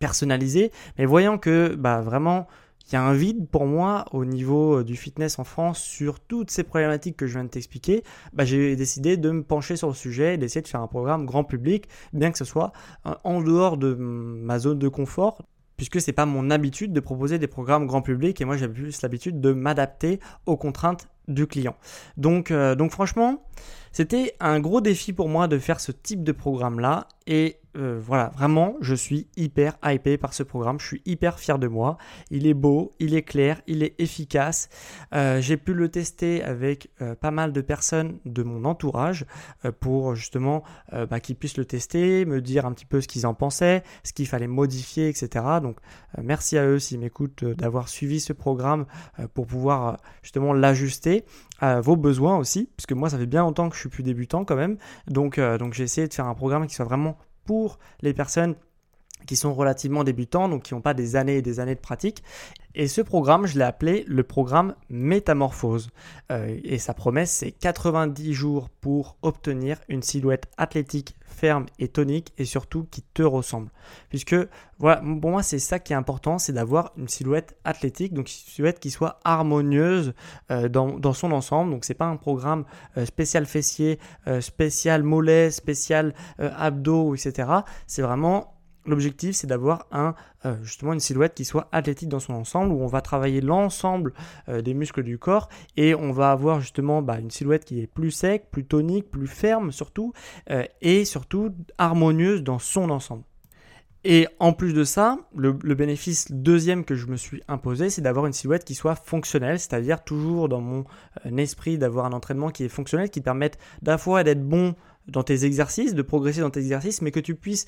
personnalisés, 0.00 0.70
mais 0.98 1.06
voyant 1.06 1.38
que 1.38 1.74
bah, 1.74 2.02
vraiment 2.02 2.46
il 2.86 2.92
y 2.92 2.96
a 2.96 3.02
un 3.02 3.14
vide 3.14 3.48
pour 3.48 3.64
moi 3.64 4.04
au 4.12 4.26
niveau 4.26 4.80
euh, 4.80 4.84
du 4.84 4.96
fitness 4.96 5.38
en 5.38 5.44
France 5.44 5.78
sur 5.78 6.20
toutes 6.20 6.50
ces 6.50 6.62
problématiques 6.62 7.16
que 7.16 7.26
je 7.26 7.32
viens 7.38 7.44
de 7.44 7.48
t'expliquer, 7.48 8.04
bah, 8.34 8.44
j'ai 8.44 8.76
décidé 8.76 9.16
de 9.16 9.30
me 9.30 9.42
pencher 9.42 9.76
sur 9.76 9.88
le 9.88 9.94
sujet 9.94 10.34
et 10.34 10.36
d'essayer 10.36 10.60
de 10.60 10.68
faire 10.68 10.82
un 10.82 10.88
programme 10.88 11.24
grand 11.24 11.42
public, 11.42 11.88
bien 12.12 12.30
que 12.30 12.36
ce 12.36 12.44
soit 12.44 12.72
en 13.24 13.40
dehors 13.40 13.78
de 13.78 13.94
ma 13.94 14.58
zone 14.58 14.78
de 14.78 14.88
confort 14.88 15.40
puisque 15.78 16.00
c'est 16.02 16.12
pas 16.12 16.26
mon 16.26 16.50
habitude 16.50 16.92
de 16.92 17.00
proposer 17.00 17.38
des 17.38 17.46
programmes 17.46 17.86
grand 17.86 18.02
public 18.02 18.38
et 18.40 18.44
moi 18.44 18.58
j'ai 18.58 18.68
plus 18.68 19.00
l'habitude 19.00 19.40
de 19.40 19.52
m'adapter 19.52 20.20
aux 20.44 20.58
contraintes 20.58 21.08
du 21.28 21.46
client. 21.46 21.76
Donc, 22.16 22.50
euh, 22.50 22.74
donc 22.74 22.90
franchement, 22.90 23.44
c'était 23.92 24.34
un 24.40 24.60
gros 24.60 24.80
défi 24.80 25.12
pour 25.12 25.28
moi 25.28 25.48
de 25.48 25.58
faire 25.58 25.80
ce 25.80 25.92
type 25.92 26.24
de 26.24 26.32
programme 26.32 26.80
là 26.80 27.06
et 27.26 27.56
euh, 27.76 28.00
voilà, 28.02 28.32
vraiment, 28.34 28.74
je 28.80 28.94
suis 28.94 29.28
hyper 29.36 29.76
hypé 29.84 30.16
par 30.16 30.34
ce 30.34 30.42
programme. 30.42 30.80
Je 30.80 30.86
suis 30.86 31.02
hyper 31.04 31.38
fier 31.38 31.58
de 31.58 31.68
moi. 31.68 31.96
Il 32.30 32.46
est 32.46 32.54
beau, 32.54 32.90
il 32.98 33.14
est 33.14 33.22
clair, 33.22 33.60
il 33.66 33.82
est 33.82 33.94
efficace. 34.00 34.68
Euh, 35.14 35.40
j'ai 35.40 35.56
pu 35.56 35.74
le 35.74 35.88
tester 35.88 36.42
avec 36.42 36.90
pas 37.20 37.30
mal 37.30 37.52
de 37.52 37.60
personnes 37.60 38.18
de 38.24 38.42
mon 38.42 38.64
entourage 38.64 39.26
pour 39.78 40.16
justement 40.16 40.64
bah, 40.92 41.20
qu'ils 41.20 41.36
puissent 41.36 41.58
le 41.58 41.66
tester, 41.66 42.24
me 42.24 42.40
dire 42.40 42.66
un 42.66 42.72
petit 42.72 42.86
peu 42.86 43.00
ce 43.00 43.06
qu'ils 43.06 43.26
en 43.26 43.34
pensaient, 43.34 43.84
ce 44.02 44.12
qu'il 44.12 44.26
fallait 44.26 44.48
modifier, 44.48 45.08
etc. 45.08 45.44
Donc, 45.62 45.78
merci 46.20 46.58
à 46.58 46.66
eux 46.66 46.78
s'ils 46.78 46.98
m'écoutent 46.98 47.44
d'avoir 47.44 47.88
suivi 47.88 48.18
ce 48.18 48.32
programme 48.32 48.86
pour 49.34 49.46
pouvoir 49.46 49.98
justement 50.22 50.52
l'ajuster 50.52 51.17
à 51.60 51.80
vos 51.80 51.96
besoins 51.96 52.36
aussi, 52.36 52.68
puisque 52.76 52.92
moi, 52.92 53.10
ça 53.10 53.18
fait 53.18 53.26
bien 53.26 53.42
longtemps 53.42 53.68
que 53.68 53.74
je 53.74 53.80
suis 53.80 53.88
plus 53.88 54.02
débutant 54.02 54.44
quand 54.44 54.56
même. 54.56 54.78
Donc, 55.06 55.40
donc 55.40 55.74
j'ai 55.74 55.84
essayé 55.84 56.08
de 56.08 56.14
faire 56.14 56.26
un 56.26 56.34
programme 56.34 56.66
qui 56.66 56.74
soit 56.74 56.84
vraiment 56.84 57.18
pour 57.44 57.78
les 58.02 58.12
personnes 58.12 58.54
qui 59.26 59.36
sont 59.36 59.52
relativement 59.54 60.04
débutants, 60.04 60.48
donc 60.48 60.62
qui 60.64 60.74
n'ont 60.74 60.80
pas 60.80 60.94
des 60.94 61.16
années 61.16 61.38
et 61.38 61.42
des 61.42 61.60
années 61.60 61.74
de 61.74 61.80
pratique. 61.80 62.22
Et 62.74 62.86
ce 62.86 63.00
programme, 63.00 63.46
je 63.46 63.58
l'ai 63.58 63.64
appelé 63.64 64.04
le 64.06 64.22
programme 64.22 64.74
Métamorphose. 64.90 65.90
Euh, 66.30 66.58
et 66.62 66.78
sa 66.78 66.94
promesse, 66.94 67.30
c'est 67.30 67.50
90 67.50 68.34
jours 68.34 68.68
pour 68.68 69.16
obtenir 69.22 69.78
une 69.88 70.02
silhouette 70.02 70.46
athlétique 70.58 71.16
ferme 71.26 71.66
et 71.78 71.88
tonique 71.88 72.32
et 72.36 72.44
surtout 72.44 72.86
qui 72.90 73.02
te 73.02 73.22
ressemble. 73.22 73.70
Puisque, 74.10 74.36
voilà, 74.78 75.00
pour 75.20 75.30
moi, 75.30 75.42
c'est 75.42 75.58
ça 75.58 75.78
qui 75.78 75.92
est 75.92 75.96
important, 75.96 76.38
c'est 76.38 76.52
d'avoir 76.52 76.92
une 76.96 77.08
silhouette 77.08 77.56
athlétique, 77.64 78.12
donc 78.12 78.28
une 78.28 78.52
silhouette 78.52 78.80
qui 78.80 78.90
soit 78.90 79.18
harmonieuse 79.24 80.14
euh, 80.50 80.68
dans, 80.68 81.12
son 81.12 81.32
ensemble. 81.32 81.70
Donc, 81.70 81.84
c'est 81.84 81.94
pas 81.94 82.06
un 82.06 82.16
programme 82.16 82.64
euh, 82.96 83.06
spécial 83.06 83.46
fessier, 83.46 83.98
spécial 84.40 85.02
mollet, 85.02 85.50
spécial 85.50 86.14
abdos, 86.38 87.14
etc. 87.14 87.48
C'est 87.86 88.02
vraiment 88.02 88.57
L'objectif, 88.88 89.36
c'est 89.36 89.46
d'avoir 89.46 89.86
un, 89.92 90.14
euh, 90.46 90.56
justement 90.62 90.94
une 90.94 91.00
silhouette 91.00 91.34
qui 91.34 91.44
soit 91.44 91.68
athlétique 91.72 92.08
dans 92.08 92.20
son 92.20 92.32
ensemble, 92.32 92.72
où 92.72 92.82
on 92.82 92.86
va 92.86 93.02
travailler 93.02 93.42
l'ensemble 93.42 94.14
euh, 94.48 94.62
des 94.62 94.72
muscles 94.72 95.02
du 95.02 95.18
corps 95.18 95.50
et 95.76 95.94
on 95.94 96.10
va 96.10 96.32
avoir 96.32 96.60
justement 96.60 97.02
bah, 97.02 97.18
une 97.18 97.30
silhouette 97.30 97.66
qui 97.66 97.82
est 97.82 97.86
plus 97.86 98.10
sec, 98.10 98.46
plus 98.50 98.64
tonique, 98.64 99.10
plus 99.10 99.26
ferme 99.26 99.72
surtout, 99.72 100.14
euh, 100.50 100.64
et 100.80 101.04
surtout 101.04 101.54
harmonieuse 101.76 102.42
dans 102.42 102.58
son 102.58 102.88
ensemble. 102.88 103.24
Et 104.04 104.26
en 104.38 104.54
plus 104.54 104.72
de 104.72 104.84
ça, 104.84 105.18
le, 105.36 105.52
bénéfice 105.52 106.32
deuxième 106.32 106.86
que 106.86 106.94
je 106.94 107.08
me 107.08 107.16
suis 107.16 107.42
imposé, 107.46 107.90
c'est 107.90 108.00
d'avoir 108.00 108.24
une 108.24 108.32
silhouette 108.32 108.64
qui 108.64 108.74
soit 108.74 108.94
fonctionnelle, 108.94 109.60
c'est-à-dire 109.60 110.02
toujours 110.02 110.48
dans 110.48 110.62
mon 110.62 110.84
esprit 111.36 111.76
d'avoir 111.76 112.06
un 112.06 112.12
entraînement 112.12 112.48
qui 112.48 112.64
est 112.64 112.68
fonctionnel, 112.68 113.10
qui 113.10 113.20
permette 113.20 113.58
d'à 113.82 113.98
fois 113.98 114.24
d'être 114.24 114.42
bon 114.42 114.76
dans 115.08 115.24
tes 115.24 115.44
exercices, 115.44 115.94
de 115.94 116.02
progresser 116.02 116.40
dans 116.40 116.48
tes 116.48 116.60
exercices, 116.60 117.02
mais 117.02 117.10
que 117.10 117.20
tu 117.20 117.34
puisses 117.34 117.66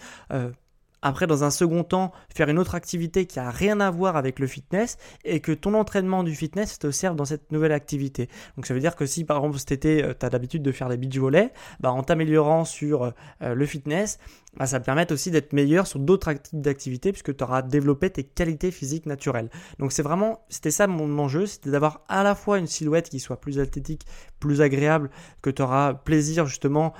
après, 1.02 1.26
dans 1.26 1.44
un 1.44 1.50
second 1.50 1.84
temps, 1.84 2.12
faire 2.34 2.48
une 2.48 2.58
autre 2.58 2.74
activité 2.74 3.26
qui 3.26 3.38
a 3.38 3.50
rien 3.50 3.80
à 3.80 3.90
voir 3.90 4.16
avec 4.16 4.38
le 4.38 4.46
fitness 4.46 4.98
et 5.24 5.40
que 5.40 5.52
ton 5.52 5.74
entraînement 5.74 6.22
du 6.22 6.34
fitness 6.34 6.78
te 6.78 6.90
serve 6.90 7.16
dans 7.16 7.24
cette 7.24 7.52
nouvelle 7.52 7.72
activité. 7.72 8.28
Donc 8.56 8.66
ça 8.66 8.74
veut 8.74 8.80
dire 8.80 8.96
que 8.96 9.06
si 9.06 9.24
par 9.24 9.38
exemple 9.38 9.58
cet 9.58 9.72
été, 9.72 10.04
euh, 10.04 10.14
tu 10.18 10.26
as 10.26 10.30
l'habitude 10.30 10.62
de 10.62 10.72
faire 10.72 10.88
des 10.88 10.96
beach 10.96 11.16
volley, 11.16 11.52
bah, 11.80 11.90
en 11.90 12.02
t'améliorant 12.02 12.64
sur 12.64 13.12
euh, 13.42 13.54
le 13.54 13.66
fitness, 13.66 14.18
bah, 14.56 14.66
ça 14.66 14.80
te 14.80 14.84
permet 14.84 15.10
aussi 15.12 15.30
d'être 15.30 15.52
meilleur 15.52 15.86
sur 15.86 16.00
d'autres 16.00 16.32
types 16.32 16.60
d'activités 16.60 17.12
puisque 17.12 17.36
tu 17.36 17.44
auras 17.44 17.62
développé 17.62 18.10
tes 18.10 18.24
qualités 18.24 18.70
physiques 18.70 19.06
naturelles. 19.06 19.48
Donc 19.78 19.92
c'est 19.92 20.02
vraiment, 20.02 20.44
c'était 20.48 20.70
ça 20.70 20.86
mon 20.86 21.18
enjeu, 21.18 21.46
c'était 21.46 21.70
d'avoir 21.70 22.02
à 22.08 22.22
la 22.22 22.34
fois 22.34 22.58
une 22.58 22.66
silhouette 22.66 23.08
qui 23.08 23.20
soit 23.20 23.40
plus 23.40 23.58
athlétique, 23.58 24.06
plus 24.38 24.60
agréable, 24.60 25.10
que 25.40 25.50
tu 25.50 25.62
auras 25.62 25.94
plaisir 25.94 26.46
justement 26.46 26.92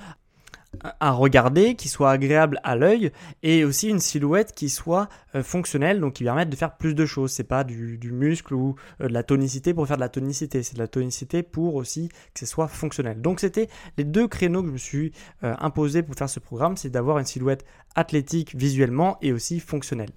à 1.01 1.11
regarder, 1.13 1.75
qui 1.75 1.89
soit 1.89 2.11
agréable 2.11 2.61
à 2.65 2.77
l'œil 2.77 3.13
et 3.43 3.65
aussi 3.65 3.89
une 3.89 4.01
silhouette 4.01 4.53
qui 4.55 4.69
soit 4.69 5.09
euh, 5.35 5.43
fonctionnelle, 5.43 6.01
donc 6.01 6.15
qui 6.15 6.25
permette 6.25 6.51
de 6.51 6.57
faire 6.57 6.77
plus 6.77 6.95
de 6.95 7.07
choses. 7.07 7.33
C'est 7.33 7.45
pas 7.45 7.65
du, 7.65 7.99
muscle 8.13 8.55
ou 8.55 8.77
euh, 9.01 9.09
de 9.09 9.13
la 9.13 9.23
tonicité 9.23 9.75
pour 9.75 9.87
faire 9.87 9.97
de 9.97 10.01
la 10.01 10.09
tonicité, 10.09 10.63
c'est 10.63 10.75
de 10.75 10.81
la 10.81 10.89
tonicité 10.89 11.43
pour 11.43 11.75
aussi 11.75 12.09
que 12.35 12.41
ce 12.41 12.47
soit 12.47 12.69
fonctionnel. 12.69 13.21
Donc 13.21 13.41
c'était 13.41 13.69
les 13.97 14.05
deux 14.05 14.29
créneaux 14.29 14.63
que 14.63 14.69
je 14.69 14.73
me 14.73 14.79
suis 14.79 15.13
euh, 15.45 15.55
imposé 15.59 16.03
pour 16.03 16.15
faire 16.15 16.31
ce 16.31 16.41
programme, 16.41 16.77
c'est 16.77 16.91
d'avoir 16.91 17.19
une 17.19 17.27
silhouette 17.27 17.65
athlétique 17.95 18.55
visuellement 18.55 19.19
et 19.23 19.33
aussi 19.33 19.61
fonctionnelle. 19.61 20.11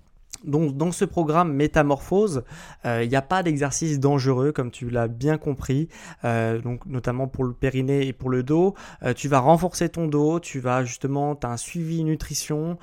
Donc, 0.43 0.77
dans 0.77 0.91
ce 0.91 1.05
programme 1.05 1.53
Métamorphose, 1.53 2.43
il 2.85 3.07
n'y 3.07 3.15
a 3.15 3.21
pas 3.21 3.43
d'exercice 3.43 3.99
dangereux, 3.99 4.51
comme 4.51 4.71
tu 4.71 4.89
l'as 4.89 5.07
bien 5.07 5.37
compris, 5.37 5.89
donc 6.23 6.85
notamment 6.85 7.27
pour 7.27 7.43
le 7.43 7.53
périnée 7.53 8.07
et 8.07 8.13
pour 8.13 8.29
le 8.29 8.43
dos. 8.43 8.75
tu 9.15 9.27
vas 9.27 9.39
renforcer 9.39 9.89
ton 9.89 10.07
dos, 10.07 10.39
tu 10.39 10.59
vas 10.59 10.83
justement, 10.83 11.35
tu 11.35 11.47
as 11.47 11.51
un 11.51 11.57
suivi 11.57 12.03
nutrition, 12.03 12.77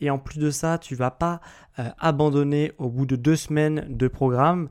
et 0.00 0.10
en 0.10 0.18
plus 0.18 0.38
de 0.38 0.50
ça, 0.50 0.78
tu 0.78 0.94
vas 0.94 1.10
pas 1.10 1.40
abandonner 1.98 2.72
au 2.78 2.88
bout 2.88 3.06
de 3.06 3.16
deux 3.16 3.36
semaines 3.36 3.86
de 3.88 4.08
programme, 4.08 4.68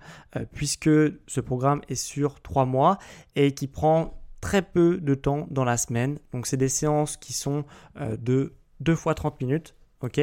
puisque 0.52 0.90
ce 1.28 1.42
programme 1.42 1.82
est 1.90 1.96
sur 1.96 2.42
trois 2.42 2.66
mois 2.66 2.98
et 3.36 3.54
qui 3.54 3.68
prend 3.68 4.22
très 4.40 4.62
peu 4.62 4.98
de 4.98 5.16
temps 5.16 5.48
dans 5.52 5.64
la 5.64 5.78
semaine. 5.78 6.20
Donc 6.32 6.48
c'est 6.48 6.58
des 6.58 6.70
séances 6.70 7.18
qui 7.18 7.34
sont 7.34 7.66
de 8.00 8.54
2 8.82 8.96
fois 8.96 9.14
30 9.16 9.40
minutes. 9.42 9.76
Ok, 10.04 10.20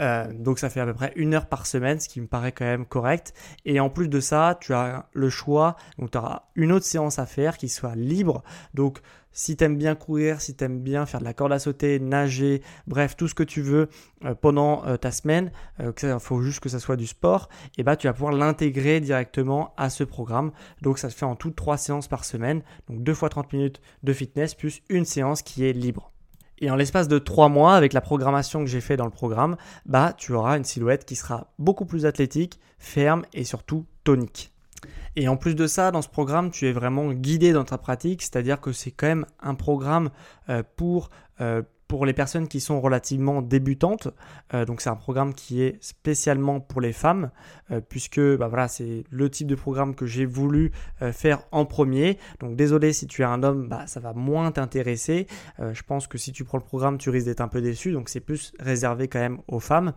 euh, 0.00 0.32
donc 0.32 0.58
ça 0.58 0.68
fait 0.70 0.80
à 0.80 0.86
peu 0.86 0.92
près 0.92 1.12
une 1.14 1.34
heure 1.34 1.46
par 1.46 1.64
semaine, 1.64 2.00
ce 2.00 2.08
qui 2.08 2.20
me 2.20 2.26
paraît 2.26 2.50
quand 2.50 2.64
même 2.64 2.84
correct. 2.84 3.32
Et 3.64 3.78
en 3.78 3.88
plus 3.88 4.08
de 4.08 4.18
ça, 4.18 4.58
tu 4.60 4.74
as 4.74 5.06
le 5.12 5.30
choix, 5.30 5.76
donc 5.98 6.10
tu 6.10 6.18
auras 6.18 6.46
une 6.56 6.72
autre 6.72 6.84
séance 6.84 7.20
à 7.20 7.26
faire 7.26 7.56
qui 7.56 7.68
soit 7.68 7.94
libre. 7.94 8.42
Donc 8.74 8.98
si 9.30 9.56
tu 9.56 9.62
aimes 9.62 9.76
bien 9.76 9.94
courir, 9.94 10.40
si 10.40 10.56
tu 10.56 10.64
aimes 10.64 10.80
bien 10.80 11.06
faire 11.06 11.20
de 11.20 11.24
la 11.24 11.32
corde 11.32 11.52
à 11.52 11.60
sauter, 11.60 12.00
nager, 12.00 12.60
bref, 12.88 13.16
tout 13.16 13.28
ce 13.28 13.36
que 13.36 13.44
tu 13.44 13.62
veux 13.62 13.88
euh, 14.24 14.34
pendant 14.34 14.84
euh, 14.84 14.96
ta 14.96 15.12
semaine, 15.12 15.52
il 15.78 16.18
faut 16.18 16.42
juste 16.42 16.58
que 16.58 16.68
ça 16.68 16.80
soit 16.80 16.96
du 16.96 17.06
sport, 17.06 17.48
et 17.78 17.84
bah 17.84 17.94
tu 17.94 18.08
vas 18.08 18.12
pouvoir 18.12 18.32
l'intégrer 18.32 18.98
directement 18.98 19.74
à 19.76 19.90
ce 19.90 20.02
programme. 20.02 20.50
Donc 20.82 20.98
ça 20.98 21.08
se 21.08 21.14
fait 21.14 21.24
en 21.24 21.36
tout 21.36 21.52
trois 21.52 21.76
séances 21.76 22.08
par 22.08 22.24
semaine, 22.24 22.62
donc 22.88 23.04
deux 23.04 23.14
fois 23.14 23.28
30 23.28 23.52
minutes 23.52 23.80
de 24.02 24.12
fitness 24.12 24.56
plus 24.56 24.82
une 24.88 25.04
séance 25.04 25.42
qui 25.42 25.64
est 25.64 25.72
libre. 25.72 26.10
Et 26.60 26.70
en 26.70 26.76
l'espace 26.76 27.08
de 27.08 27.18
trois 27.18 27.48
mois, 27.48 27.74
avec 27.74 27.92
la 27.92 28.00
programmation 28.00 28.60
que 28.60 28.66
j'ai 28.66 28.80
fait 28.80 28.96
dans 28.96 29.06
le 29.06 29.10
programme, 29.10 29.56
bah, 29.86 30.14
tu 30.16 30.32
auras 30.32 30.58
une 30.58 30.64
silhouette 30.64 31.04
qui 31.06 31.16
sera 31.16 31.52
beaucoup 31.58 31.86
plus 31.86 32.04
athlétique, 32.04 32.60
ferme 32.78 33.24
et 33.32 33.44
surtout 33.44 33.86
tonique. 34.04 34.52
Et 35.16 35.28
en 35.28 35.36
plus 35.36 35.54
de 35.54 35.66
ça, 35.66 35.90
dans 35.90 36.02
ce 36.02 36.08
programme, 36.08 36.50
tu 36.50 36.66
es 36.66 36.72
vraiment 36.72 37.12
guidé 37.12 37.52
dans 37.52 37.64
ta 37.64 37.78
pratique, 37.78 38.22
c'est-à-dire 38.22 38.60
que 38.60 38.72
c'est 38.72 38.90
quand 38.90 39.06
même 39.06 39.26
un 39.40 39.54
programme 39.54 40.10
euh, 40.48 40.62
pour 40.76 41.10
euh, 41.40 41.62
pour 41.90 42.06
les 42.06 42.12
personnes 42.12 42.46
qui 42.46 42.60
sont 42.60 42.80
relativement 42.80 43.42
débutantes. 43.42 44.06
Euh, 44.54 44.64
donc 44.64 44.80
c'est 44.80 44.90
un 44.90 44.94
programme 44.94 45.34
qui 45.34 45.60
est 45.60 45.82
spécialement 45.82 46.60
pour 46.60 46.80
les 46.80 46.92
femmes, 46.92 47.32
euh, 47.72 47.80
puisque 47.80 48.20
bah, 48.20 48.68
c'est 48.68 49.02
le 49.10 49.28
type 49.28 49.48
de 49.48 49.56
programme 49.56 49.96
que 49.96 50.06
j'ai 50.06 50.24
voulu 50.24 50.70
euh, 51.02 51.12
faire 51.12 51.42
en 51.50 51.64
premier. 51.64 52.16
Donc 52.38 52.54
désolé 52.54 52.92
si 52.92 53.08
tu 53.08 53.22
es 53.22 53.24
un 53.24 53.42
homme, 53.42 53.66
bah, 53.66 53.88
ça 53.88 53.98
va 53.98 54.12
moins 54.12 54.52
t'intéresser. 54.52 55.26
je 55.58 55.82
pense 55.82 56.06
que 56.06 56.16
si 56.16 56.30
tu 56.30 56.44
prends 56.44 56.58
le 56.58 56.64
programme, 56.64 56.96
tu 56.96 57.10
risques 57.10 57.26
d'être 57.26 57.40
un 57.40 57.48
peu 57.48 57.60
déçu. 57.60 57.90
Donc 57.90 58.08
c'est 58.08 58.20
plus 58.20 58.52
réservé 58.60 59.08
quand 59.08 59.18
même 59.18 59.40
aux 59.48 59.58
femmes. 59.58 59.92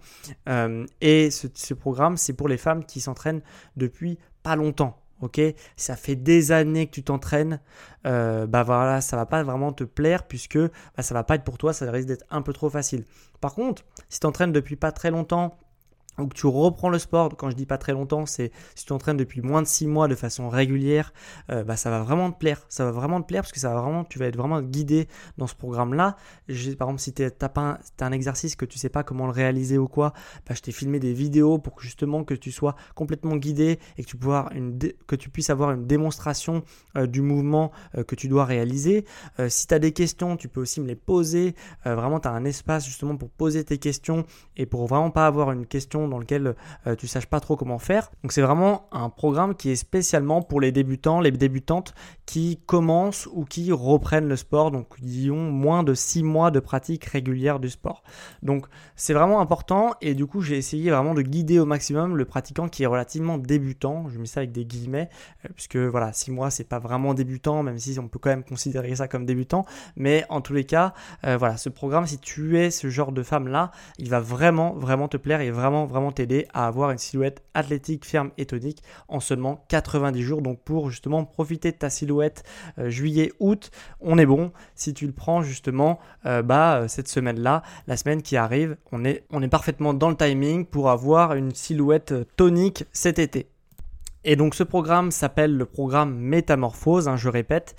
et 1.00 1.30
ce 1.30 1.74
programme, 1.76 2.18
c'est 2.18 2.34
pour 2.34 2.48
les 2.48 2.58
femmes 2.58 2.86
qui 2.86 3.02
s'entraînent 3.02 3.42
depuis 3.78 4.18
pas 4.42 4.56
longtemps 4.56 5.03
ok? 5.24 5.42
Ça 5.76 5.96
fait 5.96 6.16
des 6.16 6.52
années 6.52 6.88
que 6.88 6.92
tu 6.92 7.04
t'entraînes, 7.04 7.60
euh, 8.06 8.46
bah 8.46 8.64
voilà, 8.64 9.02
ça 9.02 9.16
va 9.16 9.26
pas 9.26 9.44
vraiment 9.44 9.74
te 9.74 9.84
plaire 9.84 10.24
puisque 10.24 10.58
bah, 10.58 11.04
ça 11.04 11.14
va 11.14 11.24
pas 11.24 11.36
être 11.36 11.44
pour 11.44 11.58
toi, 11.58 11.74
ça 11.74 11.90
risque 11.92 12.08
d'être 12.08 12.26
un 12.30 12.42
peu 12.42 12.54
trop 12.54 12.70
facile. 12.70 13.06
Par 13.42 13.54
contre, 13.56 13.84
si 14.10 14.20
tu 14.20 14.22
t'entraînes 14.22 14.52
depuis 14.52 14.76
pas 14.76 14.92
très 14.92 15.12
longtemps, 15.12 15.58
ou 16.20 16.28
que 16.28 16.36
tu 16.36 16.48
reprends 16.48 16.90
le 16.90 17.00
sport, 17.00 17.36
quand 17.36 17.50
je 17.50 17.56
dis 17.56 17.66
pas 17.66 17.78
très 17.78 17.94
longtemps, 17.94 18.26
c'est 18.26 18.52
si 18.76 18.84
tu 18.84 18.90
t'entraînes 18.90 19.18
depuis 19.18 19.42
moins 19.42 19.62
de 19.62 19.68
6 19.68 19.88
mois 19.88 20.08
de 20.08 20.16
façon 20.16 20.50
régulière, 20.50 21.14
euh, 21.50 21.64
bah, 21.64 21.76
ça 21.76 21.90
va 21.90 22.04
vraiment 22.04 22.32
te 22.32 22.38
plaire. 22.38 22.66
Ça 22.70 22.86
va 22.86 22.92
vraiment 22.92 23.22
te 23.22 23.28
plaire 23.28 23.42
parce 23.42 23.52
que 23.52 23.60
ça 23.60 23.74
va 23.74 23.82
vraiment, 23.82 24.04
tu 24.04 24.20
vas 24.20 24.28
être 24.28 24.38
vraiment 24.38 24.62
guidé 24.62 25.08
dans 25.38 25.48
ce 25.48 25.56
programme-là. 25.56 26.16
Par 26.78 26.90
exemple, 26.90 27.00
si 27.00 27.14
tu 27.14 27.24
as, 27.24 27.52
un, 27.56 27.80
un 28.00 28.12
exercice 28.12 28.56
que 28.56 28.66
tu 28.66 28.78
sais 28.78 28.90
pas 28.90 29.04
comment 29.04 29.26
le 29.26 29.32
réaliser 29.32 29.78
ou 29.78 29.88
quoi, 29.88 30.14
bah, 30.48 30.54
je 30.56 30.62
t'ai 30.62 30.72
filmé 30.72 31.00
des 31.00 31.14
vidéos 31.14 31.58
pour 31.58 31.76
que 31.76 31.84
justement 31.84 32.24
que 32.24 32.36
tu 32.36 32.52
sois 32.52 32.76
complètement 32.96 33.36
guidé 33.36 33.80
et 33.98 34.04
que 34.04 34.10
tu, 34.10 34.18
une 34.56 34.78
que 35.08 35.16
tu 35.16 35.30
puisses 35.30 35.50
avoir 35.50 35.72
une 35.72 35.88
démonstration 35.88 36.64
euh, 36.96 37.08
du 37.08 37.22
mouvement 37.22 37.72
euh, 37.98 38.04
que 38.04 38.16
tu 38.16 38.28
dois 38.28 38.46
réaliser. 38.46 39.06
si 39.48 39.68
tu 39.68 39.74
as 39.74 39.80
des 39.80 39.94
questions, 39.94 40.38
tu 40.38 40.48
peux 40.48 40.62
aussi 40.62 40.82
me 40.82 40.88
les 40.88 40.96
poser. 40.96 41.56
vraiment, 41.86 42.20
tu 42.20 42.28
as 42.28 42.32
un 42.32 42.46
espace 42.46 42.86
justement 42.86 43.18
pour 43.18 43.30
poser 43.30 43.64
tes 43.64 43.78
questions 43.78 44.26
et 44.58 44.66
pour 44.66 44.88
vraiment 44.88 45.12
pas 45.12 45.28
avoir 45.28 45.52
une 45.52 45.66
question 45.66 46.03
dans 46.08 46.20
lequel 46.20 46.56
euh, 46.88 46.96
tu 46.96 47.08
saches 47.08 47.26
pas 47.26 47.40
trop 47.40 47.56
comment 47.56 47.80
faire. 47.80 48.12
Donc 48.24 48.32
c'est 48.32 48.42
vraiment 48.42 48.88
un 48.92 49.10
programme 49.10 49.56
qui 49.56 49.72
est 49.72 49.76
spécialement 49.76 50.42
pour 50.42 50.62
les 50.62 50.72
débutants, 50.72 51.20
les 51.20 51.32
débutantes 51.32 51.94
qui 52.26 52.60
commencent 52.66 53.28
ou 53.34 53.44
qui 53.46 53.72
reprennent 53.72 54.28
le 54.28 54.36
sport, 54.36 54.72
donc 54.72 54.98
qui 54.98 55.30
ont 55.30 55.52
moins 55.52 55.84
de 55.84 55.94
6 55.94 56.24
mois 56.24 56.52
de 56.52 56.60
pratique 56.60 57.06
régulière 57.06 57.60
du 57.60 57.70
sport. 57.70 58.04
Donc 58.42 58.66
c'est 58.96 59.14
vraiment 59.14 59.42
important 59.42 59.94
et 60.02 60.14
du 60.14 60.26
coup 60.26 60.42
j'ai 60.42 60.58
essayé 60.58 60.90
vraiment 60.90 61.14
de 61.14 61.22
guider 61.22 61.60
au 61.60 61.66
maximum 61.66 62.16
le 62.16 62.26
pratiquant 62.26 62.70
qui 62.70 62.84
est 62.84 62.88
relativement 62.88 63.38
débutant, 63.38 64.08
je 64.10 64.20
mets 64.20 64.26
ça 64.26 64.40
avec 64.40 64.52
des 64.52 64.66
guillemets, 64.66 65.10
euh, 65.46 65.50
puisque 65.54 65.76
voilà 65.76 66.14
6 66.14 66.32
mois 66.32 66.50
c'est 66.50 66.64
pas 66.64 66.80
vraiment 66.80 67.14
débutant, 67.14 67.62
même 67.62 67.78
si 67.78 67.98
on 68.00 68.08
peut 68.08 68.20
quand 68.20 68.30
même 68.30 68.44
considérer 68.44 68.96
ça 68.96 69.08
comme 69.08 69.26
débutant, 69.26 69.66
mais 69.96 70.26
en 70.30 70.42
tous 70.42 70.54
les 70.54 70.64
cas, 70.64 70.94
euh, 71.26 71.38
voilà, 71.38 71.58
ce 71.58 71.70
programme, 71.70 72.08
si 72.08 72.20
tu 72.20 72.58
es 72.58 72.72
ce 72.72 72.90
genre 72.90 73.12
de 73.12 73.24
femme 73.24 73.48
là, 73.48 73.72
il 73.98 74.10
va 74.10 74.22
vraiment, 74.22 74.74
vraiment 74.74 75.08
te 75.08 75.18
plaire 75.18 75.42
et 75.42 75.52
vraiment, 75.52 75.86
vraiment 75.86 76.12
t'aider 76.12 76.48
à 76.54 76.68
avoir 76.68 76.92
une 76.92 76.98
silhouette 76.98 77.44
athlétique, 77.54 78.06
ferme 78.06 78.32
et 78.38 78.46
tonique 78.46 78.82
en 79.10 79.20
seulement 79.20 79.66
90 79.68 80.22
jours. 80.22 80.42
Donc 80.42 80.62
pour 80.64 80.90
justement 80.90 81.26
profiter 81.26 81.72
de 81.72 81.78
ta 81.78 81.90
silhouette 81.90 82.13
euh, 82.22 82.90
juillet-août, 82.90 83.72
on 84.02 84.18
est 84.18 84.26
bon. 84.26 84.52
Si 84.76 84.94
tu 84.94 85.06
le 85.06 85.14
prends 85.14 85.42
justement 85.42 86.00
euh, 86.26 86.42
bah, 86.42 86.76
euh, 86.76 86.88
cette 86.88 87.08
semaine-là, 87.08 87.64
la 87.88 87.98
semaine 87.98 88.22
qui 88.22 88.38
arrive, 88.38 88.78
on 88.92 89.06
est, 89.06 89.24
on 89.32 89.42
est 89.42 89.48
parfaitement 89.48 89.94
dans 89.94 90.10
le 90.10 90.16
timing 90.16 90.66
pour 90.66 90.90
avoir 90.90 91.34
une 91.34 91.54
silhouette 91.54 92.14
tonique 92.36 92.86
cet 92.92 93.20
été. 93.20 93.48
Et 94.24 94.36
donc 94.36 94.56
ce 94.56 94.64
programme 94.64 95.12
s'appelle 95.12 95.58
le 95.58 95.66
programme 95.66 96.16
Métamorphose, 96.16 97.08
hein, 97.08 97.18
je 97.18 97.30
répète, 97.30 97.76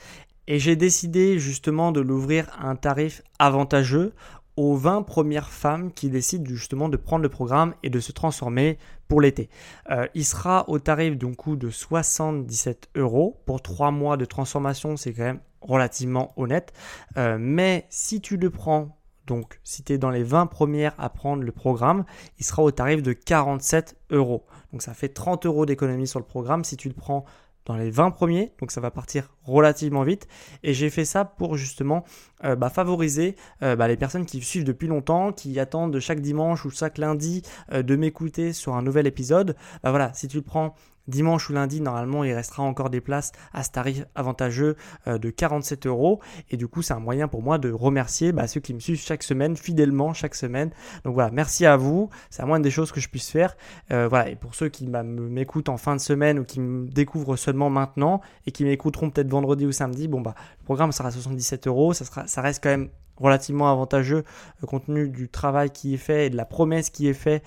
et 0.46 0.58
j'ai 0.58 0.76
décidé 0.76 1.38
justement 1.38 1.90
de 1.90 2.00
l'ouvrir 2.00 2.46
à 2.58 2.68
un 2.68 2.76
tarif 2.76 3.22
avantageux 3.38 4.12
aux 4.56 4.76
20 4.76 5.02
premières 5.02 5.50
femmes 5.50 5.92
qui 5.92 6.08
décident 6.08 6.46
justement 6.46 6.88
de 6.88 6.96
prendre 6.96 7.22
le 7.22 7.28
programme 7.28 7.74
et 7.82 7.90
de 7.90 8.00
se 8.00 8.12
transformer 8.12 8.78
pour 9.08 9.20
l'été. 9.20 9.48
Euh, 9.90 10.06
il 10.14 10.24
sera 10.24 10.68
au 10.68 10.78
tarif 10.78 11.16
d'un 11.16 11.34
coût 11.34 11.56
de 11.56 11.70
77 11.70 12.90
euros. 12.96 13.40
Pour 13.46 13.62
3 13.62 13.90
mois 13.90 14.16
de 14.16 14.24
transformation, 14.24 14.96
c'est 14.96 15.12
quand 15.12 15.24
même 15.24 15.40
relativement 15.60 16.32
honnête. 16.36 16.72
Euh, 17.16 17.36
mais 17.38 17.86
si 17.90 18.20
tu 18.20 18.36
le 18.36 18.50
prends, 18.50 18.98
donc 19.26 19.60
si 19.64 19.82
tu 19.82 19.94
es 19.94 19.98
dans 19.98 20.10
les 20.10 20.22
20 20.22 20.46
premières 20.46 20.94
à 20.98 21.08
prendre 21.08 21.42
le 21.42 21.52
programme, 21.52 22.04
il 22.38 22.44
sera 22.44 22.62
au 22.62 22.70
tarif 22.70 23.02
de 23.02 23.12
47 23.12 23.96
euros. 24.10 24.44
Donc 24.72 24.82
ça 24.82 24.94
fait 24.94 25.08
30 25.08 25.46
euros 25.46 25.66
d'économie 25.66 26.06
sur 26.06 26.18
le 26.18 26.26
programme 26.26 26.64
si 26.64 26.76
tu 26.76 26.88
le 26.88 26.94
prends 26.94 27.24
dans 27.64 27.76
les 27.76 27.90
20 27.90 28.10
premiers, 28.10 28.52
donc 28.60 28.70
ça 28.70 28.82
va 28.82 28.90
partir 28.90 29.33
relativement 29.44 30.02
vite. 30.02 30.26
Et 30.62 30.74
j'ai 30.74 30.90
fait 30.90 31.04
ça 31.04 31.24
pour 31.24 31.56
justement 31.56 32.04
euh, 32.44 32.56
bah, 32.56 32.68
favoriser 32.68 33.36
euh, 33.62 33.76
bah, 33.76 33.88
les 33.88 33.96
personnes 33.96 34.26
qui 34.26 34.42
suivent 34.42 34.64
depuis 34.64 34.88
longtemps, 34.88 35.32
qui 35.32 35.58
attendent 35.58 35.98
chaque 35.98 36.20
dimanche 36.20 36.64
ou 36.64 36.70
chaque 36.70 36.98
lundi 36.98 37.42
euh, 37.72 37.82
de 37.82 37.96
m'écouter 37.96 38.52
sur 38.52 38.74
un 38.74 38.82
nouvel 38.82 39.06
épisode. 39.06 39.56
Bah, 39.82 39.90
voilà, 39.90 40.12
si 40.14 40.28
tu 40.28 40.36
le 40.36 40.42
prends 40.42 40.74
Dimanche 41.06 41.50
ou 41.50 41.52
lundi, 41.52 41.82
normalement, 41.82 42.24
il 42.24 42.32
restera 42.32 42.62
encore 42.62 42.88
des 42.88 43.02
places 43.02 43.32
à 43.52 43.62
ce 43.62 43.68
tarif 43.68 44.06
avantageux 44.14 44.74
de 45.06 45.28
47 45.28 45.86
euros. 45.86 46.22
Et 46.48 46.56
du 46.56 46.66
coup, 46.66 46.80
c'est 46.80 46.94
un 46.94 46.98
moyen 46.98 47.28
pour 47.28 47.42
moi 47.42 47.58
de 47.58 47.70
remercier 47.70 48.32
bah, 48.32 48.46
ceux 48.46 48.60
qui 48.60 48.72
me 48.72 48.80
suivent 48.80 49.02
chaque 49.02 49.22
semaine, 49.22 49.54
fidèlement 49.54 50.14
chaque 50.14 50.34
semaine. 50.34 50.70
Donc 51.04 51.12
voilà, 51.12 51.30
merci 51.30 51.66
à 51.66 51.76
vous. 51.76 52.08
C'est 52.30 52.40
la 52.40 52.46
moindre 52.46 52.64
des 52.64 52.70
choses 52.70 52.90
que 52.90 53.00
je 53.00 53.10
puisse 53.10 53.28
faire. 53.28 53.54
Voilà, 53.90 54.30
et 54.30 54.34
pour 54.34 54.54
ceux 54.54 54.70
qui 54.70 54.86
m'écoutent 54.88 55.68
en 55.68 55.76
fin 55.76 55.94
de 55.94 56.00
semaine 56.00 56.38
ou 56.38 56.44
qui 56.44 56.58
me 56.58 56.88
découvrent 56.88 57.36
seulement 57.36 57.68
maintenant 57.68 58.22
et 58.46 58.50
qui 58.50 58.64
m'écouteront 58.64 59.10
peut-être 59.10 59.28
vendredi 59.34 59.66
ou 59.66 59.72
samedi, 59.72 60.08
bon 60.08 60.20
bah, 60.20 60.34
le 60.60 60.64
programme 60.64 60.92
sera 60.92 61.08
à 61.08 61.12
77 61.12 61.66
euros. 61.66 61.92
Ça, 61.92 62.42
reste 62.42 62.62
quand 62.62 62.70
même 62.70 62.88
relativement 63.16 63.70
avantageux 63.70 64.24
euh, 64.62 64.66
compte 64.66 64.86
tenu 64.86 65.08
du 65.08 65.28
travail 65.28 65.70
qui 65.70 65.94
est 65.94 65.98
fait 65.98 66.26
et 66.26 66.30
de 66.30 66.36
la 66.36 66.44
promesse 66.44 66.90
qui 66.90 67.08
est 67.08 67.14
faite 67.14 67.44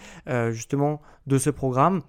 justement 0.51 1.01
de 1.25 1.37
ce 1.37 1.49
programme. 1.49 2.01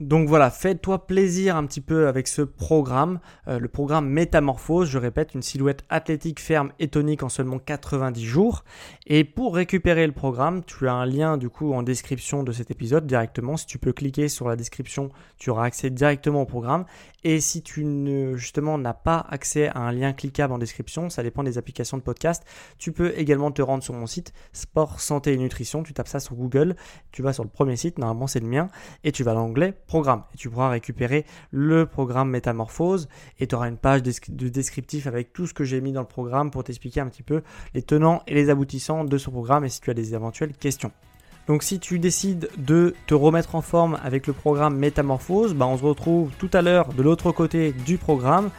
Donc 0.00 0.28
voilà, 0.28 0.50
fais-toi 0.50 1.08
plaisir 1.08 1.56
un 1.56 1.66
petit 1.66 1.80
peu 1.80 2.06
avec 2.06 2.28
ce 2.28 2.42
programme, 2.42 3.18
euh, 3.48 3.58
le 3.58 3.66
programme 3.66 4.08
Métamorphose, 4.08 4.88
je 4.88 4.96
répète, 4.96 5.34
une 5.34 5.42
silhouette 5.42 5.84
athlétique 5.88 6.38
ferme 6.38 6.70
et 6.78 6.86
tonique 6.86 7.24
en 7.24 7.28
seulement 7.28 7.58
90 7.58 8.24
jours. 8.24 8.62
Et 9.08 9.24
pour 9.24 9.56
récupérer 9.56 10.06
le 10.06 10.12
programme, 10.12 10.62
tu 10.64 10.86
as 10.86 10.92
un 10.92 11.04
lien 11.04 11.36
du 11.36 11.48
coup 11.48 11.72
en 11.72 11.82
description 11.82 12.44
de 12.44 12.52
cet 12.52 12.70
épisode 12.70 13.08
directement. 13.08 13.56
Si 13.56 13.66
tu 13.66 13.78
peux 13.78 13.92
cliquer 13.92 14.28
sur 14.28 14.48
la 14.48 14.54
description, 14.54 15.10
tu 15.36 15.50
auras 15.50 15.64
accès 15.64 15.90
directement 15.90 16.42
au 16.42 16.46
programme. 16.46 16.84
Et 17.24 17.40
si 17.40 17.62
tu 17.62 17.84
justement 18.36 18.78
n'as 18.78 18.94
pas 18.94 19.26
accès 19.28 19.66
à 19.66 19.80
un 19.80 19.90
lien 19.90 20.12
cliquable 20.12 20.52
en 20.52 20.58
description, 20.58 21.10
ça 21.10 21.24
dépend 21.24 21.42
des 21.42 21.58
applications 21.58 21.96
de 21.96 22.02
podcast, 22.02 22.44
tu 22.78 22.92
peux 22.92 23.12
également 23.18 23.50
te 23.50 23.60
rendre 23.60 23.82
sur 23.82 23.94
mon 23.94 24.06
site 24.06 24.32
Sport, 24.52 25.00
Santé 25.00 25.32
et 25.32 25.36
Nutrition. 25.36 25.82
Tu 25.82 25.92
tapes 25.92 26.06
ça 26.06 26.20
sur 26.20 26.36
Google, 26.36 26.76
tu 27.10 27.22
vas 27.22 27.32
sur 27.32 27.42
le 27.42 27.50
premier 27.50 27.74
site, 27.74 27.98
normalement 27.98 28.28
c'est 28.28 28.38
le 28.38 28.46
mien, 28.46 28.68
et 29.02 29.10
tu 29.10 29.24
vas 29.24 29.32
à 29.32 29.34
l'onglet 29.34 29.74
programme. 29.88 30.22
Et 30.32 30.36
tu 30.36 30.48
pourras 30.48 30.68
récupérer 30.68 31.24
le 31.50 31.86
programme 31.86 32.30
Métamorphose 32.30 33.08
et 33.40 33.48
tu 33.48 33.56
auras 33.56 33.68
une 33.68 33.76
page 33.76 34.02
de 34.04 34.48
descriptif 34.48 35.08
avec 35.08 35.32
tout 35.32 35.48
ce 35.48 35.54
que 35.54 35.64
j'ai 35.64 35.80
mis 35.80 35.90
dans 35.90 36.02
le 36.02 36.06
programme 36.06 36.52
pour 36.52 36.62
t'expliquer 36.62 37.00
un 37.00 37.08
petit 37.08 37.24
peu 37.24 37.42
les 37.74 37.82
tenants 37.82 38.22
et 38.28 38.34
les 38.34 38.50
aboutissants 38.50 39.04
de 39.04 39.18
ce 39.18 39.30
programme 39.30 39.64
et 39.64 39.68
si 39.68 39.80
tu 39.80 39.90
as 39.90 39.94
des 39.94 40.14
éventuelles 40.14 40.52
questions. 40.52 40.92
Donc 41.48 41.62
si 41.62 41.80
tu 41.80 41.98
décides 41.98 42.50
de 42.58 42.94
te 43.06 43.14
remettre 43.14 43.54
en 43.54 43.62
forme 43.62 43.98
avec 44.04 44.26
le 44.26 44.34
programme 44.34 44.76
Métamorphose, 44.76 45.54
bah, 45.54 45.66
on 45.66 45.78
se 45.78 45.82
retrouve 45.82 46.30
tout 46.38 46.50
à 46.52 46.60
l'heure 46.60 46.92
de 46.92 47.02
l'autre 47.02 47.32
côté 47.32 47.72
du 47.72 47.96
programme. 47.96 48.50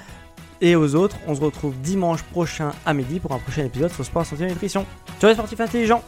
Et 0.61 0.75
aux 0.75 0.95
autres, 0.95 1.15
on 1.27 1.35
se 1.35 1.41
retrouve 1.41 1.79
dimanche 1.79 2.23
prochain 2.23 2.71
à 2.85 2.93
midi 2.93 3.19
pour 3.19 3.31
un 3.31 3.39
prochain 3.39 3.63
épisode 3.63 3.91
sur 3.91 4.03
Sport 4.03 4.25
Santé 4.25 4.43
et 4.43 4.47
Nutrition. 4.47 4.85
Ciao 5.21 5.29
les 5.29 5.35
sportifs 5.35 5.59
intelligents 5.61 6.03